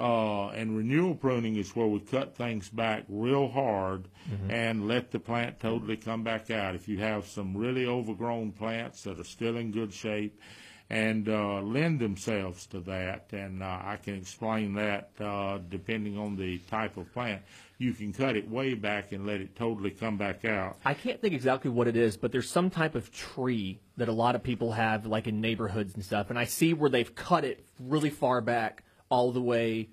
Uh, 0.00 0.48
and 0.48 0.74
renewal 0.74 1.14
pruning 1.14 1.56
is 1.56 1.76
where 1.76 1.86
we 1.86 2.00
cut 2.00 2.34
things 2.34 2.70
back 2.70 3.04
real 3.10 3.48
hard 3.48 4.08
and 4.48 4.88
let 4.88 5.10
the 5.10 5.18
plant 5.18 5.60
totally 5.60 5.96
come 5.98 6.24
back 6.24 6.50
out. 6.50 6.74
If 6.74 6.88
you 6.88 6.96
have 6.98 7.26
some 7.26 7.54
really 7.54 7.84
overgrown 7.84 8.52
plants 8.52 9.02
that 9.02 9.20
are 9.20 9.24
still 9.24 9.58
in 9.58 9.72
good 9.72 9.92
shape 9.92 10.40
and 10.88 11.28
uh, 11.28 11.60
lend 11.60 12.00
themselves 12.00 12.66
to 12.68 12.80
that, 12.80 13.26
and 13.32 13.62
uh, 13.62 13.78
I 13.84 13.96
can 14.02 14.14
explain 14.14 14.72
that 14.74 15.10
uh, 15.20 15.58
depending 15.68 16.16
on 16.16 16.34
the 16.34 16.58
type 16.70 16.96
of 16.96 17.12
plant, 17.12 17.42
you 17.76 17.92
can 17.92 18.12
cut 18.12 18.36
it 18.36 18.48
way 18.48 18.74
back 18.74 19.12
and 19.12 19.26
let 19.26 19.40
it 19.40 19.54
totally 19.54 19.90
come 19.90 20.16
back 20.16 20.44
out. 20.46 20.78
I 20.84 20.94
can't 20.94 21.20
think 21.20 21.34
exactly 21.34 21.70
what 21.70 21.88
it 21.88 21.96
is, 21.96 22.16
but 22.16 22.32
there's 22.32 22.48
some 22.48 22.70
type 22.70 22.94
of 22.94 23.12
tree 23.12 23.80
that 23.98 24.08
a 24.08 24.12
lot 24.12 24.34
of 24.34 24.42
people 24.42 24.72
have, 24.72 25.04
like 25.06 25.26
in 25.26 25.40
neighborhoods 25.42 25.94
and 25.94 26.04
stuff. 26.04 26.30
And 26.30 26.38
I 26.38 26.44
see 26.44 26.72
where 26.72 26.90
they've 26.90 27.14
cut 27.14 27.44
it 27.44 27.66
really 27.78 28.10
far 28.10 28.40
back, 28.40 28.82
all 29.10 29.32
the 29.32 29.42
way, 29.42 29.90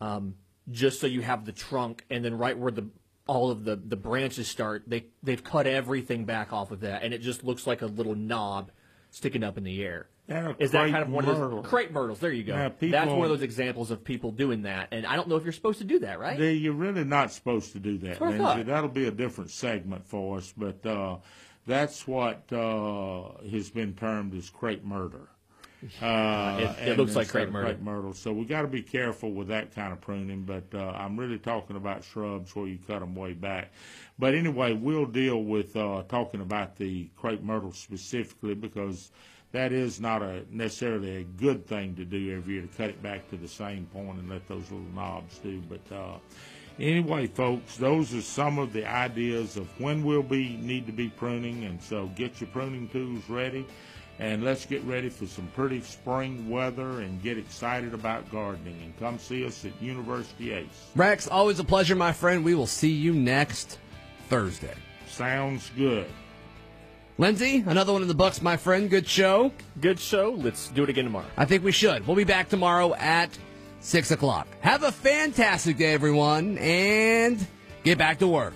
um, 0.00 0.34
just 0.70 1.00
so 1.00 1.06
you 1.06 1.22
have 1.22 1.46
the 1.46 1.52
trunk, 1.52 2.04
and 2.10 2.24
then 2.24 2.36
right 2.36 2.58
where 2.58 2.70
the 2.72 2.86
all 3.26 3.50
of 3.50 3.64
the 3.64 3.76
the 3.76 3.96
branches 3.96 4.48
start, 4.48 4.84
they 4.86 5.06
they've 5.22 5.42
cut 5.42 5.66
everything 5.66 6.24
back 6.26 6.52
off 6.52 6.70
of 6.70 6.80
that, 6.80 7.02
and 7.02 7.14
it 7.14 7.22
just 7.22 7.44
looks 7.44 7.66
like 7.66 7.80
a 7.80 7.86
little 7.86 8.14
knob 8.14 8.70
sticking 9.10 9.42
up 9.42 9.56
in 9.56 9.64
the 9.64 9.82
air. 9.82 10.08
Is 10.60 10.70
that 10.72 10.90
kind 10.92 11.02
of 11.02 11.08
one 11.10 11.24
of 11.24 11.36
those 11.36 11.66
crepe 11.68 11.90
myrtles? 11.90 12.20
There 12.20 12.30
you 12.32 12.44
go. 12.44 12.54
People- 12.70 12.92
That's 12.92 13.08
one 13.10 13.22
of 13.24 13.30
those 13.30 13.42
examples 13.42 13.90
of 13.90 14.04
people 14.04 14.30
doing 14.30 14.62
that, 14.62 14.88
and 14.92 15.04
I 15.06 15.16
don't 15.16 15.28
know 15.28 15.34
if 15.36 15.42
you're 15.42 15.52
supposed 15.52 15.78
to 15.78 15.84
do 15.84 15.98
that, 16.00 16.20
right? 16.20 16.38
They- 16.38 16.54
You're 16.54 16.72
really 16.74 17.02
not 17.04 17.32
supposed 17.32 17.72
to 17.72 17.80
do 17.80 17.98
that, 17.98 18.18
Lindsay. 18.38 18.62
That'll 18.62 18.88
be 18.90 19.06
a 19.06 19.10
different 19.10 19.50
segment 19.50 20.06
for 20.06 20.38
us, 20.38 20.52
but 20.56 20.84
uh, 20.86 21.16
that's 21.66 22.06
what 22.06 22.52
uh, 22.52 23.42
has 23.50 23.70
been 23.70 23.94
termed 23.94 24.34
as 24.34 24.50
crepe 24.50 24.84
murder. 24.84 25.28
Uh, 26.02 26.74
it- 26.78 26.88
it 26.90 26.98
looks 26.98 27.16
like 27.16 27.28
crepe 27.28 27.50
myrtle. 27.50 27.70
crepe 27.70 27.80
myrtle. 27.82 28.12
So 28.12 28.32
we 28.32 28.44
got 28.44 28.62
to 28.62 28.68
be 28.68 28.82
careful 28.82 29.32
with 29.32 29.48
that 29.48 29.74
kind 29.74 29.92
of 29.92 30.00
pruning. 30.00 30.42
But 30.42 30.64
uh, 30.74 30.90
I'm 30.90 31.18
really 31.18 31.38
talking 31.38 31.76
about 31.76 32.04
shrubs 32.04 32.54
where 32.54 32.66
you 32.66 32.78
cut 32.86 33.00
them 33.00 33.14
way 33.14 33.32
back. 33.32 33.70
But 34.18 34.34
anyway, 34.34 34.74
we'll 34.74 35.06
deal 35.06 35.42
with 35.42 35.76
uh, 35.76 36.02
talking 36.08 36.40
about 36.42 36.76
the 36.76 37.08
crepe 37.16 37.42
myrtle 37.42 37.72
specifically 37.72 38.54
because 38.54 39.10
that 39.52 39.72
is 39.72 40.00
not 40.00 40.22
a 40.22 40.44
necessarily 40.50 41.16
a 41.16 41.24
good 41.24 41.66
thing 41.66 41.96
to 41.96 42.04
do 42.04 42.36
every 42.36 42.54
year 42.54 42.62
to 42.62 42.68
cut 42.76 42.90
it 42.90 43.02
back 43.02 43.28
to 43.30 43.36
the 43.36 43.48
same 43.48 43.86
point 43.86 44.18
and 44.18 44.28
let 44.28 44.46
those 44.48 44.70
little 44.70 44.86
knobs 44.94 45.38
do. 45.38 45.60
But 45.68 45.94
uh, 45.96 46.18
anyway, 46.78 47.26
folks, 47.26 47.76
those 47.76 48.14
are 48.14 48.20
some 48.22 48.58
of 48.58 48.72
the 48.72 48.86
ideas 48.88 49.56
of 49.56 49.66
when 49.80 50.04
we'll 50.04 50.22
be 50.22 50.56
need 50.58 50.86
to 50.86 50.92
be 50.92 51.08
pruning, 51.08 51.64
and 51.64 51.82
so 51.82 52.08
get 52.14 52.40
your 52.40 52.50
pruning 52.50 52.88
tools 52.88 53.22
ready. 53.28 53.66
And 54.20 54.44
let's 54.44 54.66
get 54.66 54.84
ready 54.84 55.08
for 55.08 55.26
some 55.26 55.46
pretty 55.56 55.80
spring 55.80 56.50
weather 56.50 57.00
and 57.00 57.22
get 57.22 57.38
excited 57.38 57.94
about 57.94 58.30
gardening. 58.30 58.78
And 58.82 58.96
come 58.98 59.18
see 59.18 59.46
us 59.46 59.64
at 59.64 59.72
University 59.80 60.52
Ace. 60.52 60.90
Rex, 60.94 61.26
always 61.26 61.58
a 61.58 61.64
pleasure, 61.64 61.96
my 61.96 62.12
friend. 62.12 62.44
We 62.44 62.54
will 62.54 62.66
see 62.66 62.92
you 62.92 63.14
next 63.14 63.78
Thursday. 64.28 64.74
Sounds 65.08 65.70
good. 65.74 66.06
Lindsay, 67.16 67.64
another 67.66 67.94
one 67.94 68.02
in 68.02 68.08
the 68.08 68.14
books, 68.14 68.42
my 68.42 68.58
friend. 68.58 68.90
Good 68.90 69.08
show. 69.08 69.52
Good 69.80 69.98
show. 69.98 70.34
Let's 70.36 70.68
do 70.68 70.82
it 70.82 70.90
again 70.90 71.04
tomorrow. 71.04 71.26
I 71.38 71.46
think 71.46 71.64
we 71.64 71.72
should. 71.72 72.06
We'll 72.06 72.16
be 72.16 72.24
back 72.24 72.50
tomorrow 72.50 72.94
at 72.94 73.36
6 73.80 74.10
o'clock. 74.10 74.46
Have 74.60 74.82
a 74.82 74.92
fantastic 74.92 75.78
day, 75.78 75.94
everyone, 75.94 76.58
and 76.58 77.46
get 77.84 77.96
back 77.96 78.18
to 78.18 78.28
work. 78.28 78.52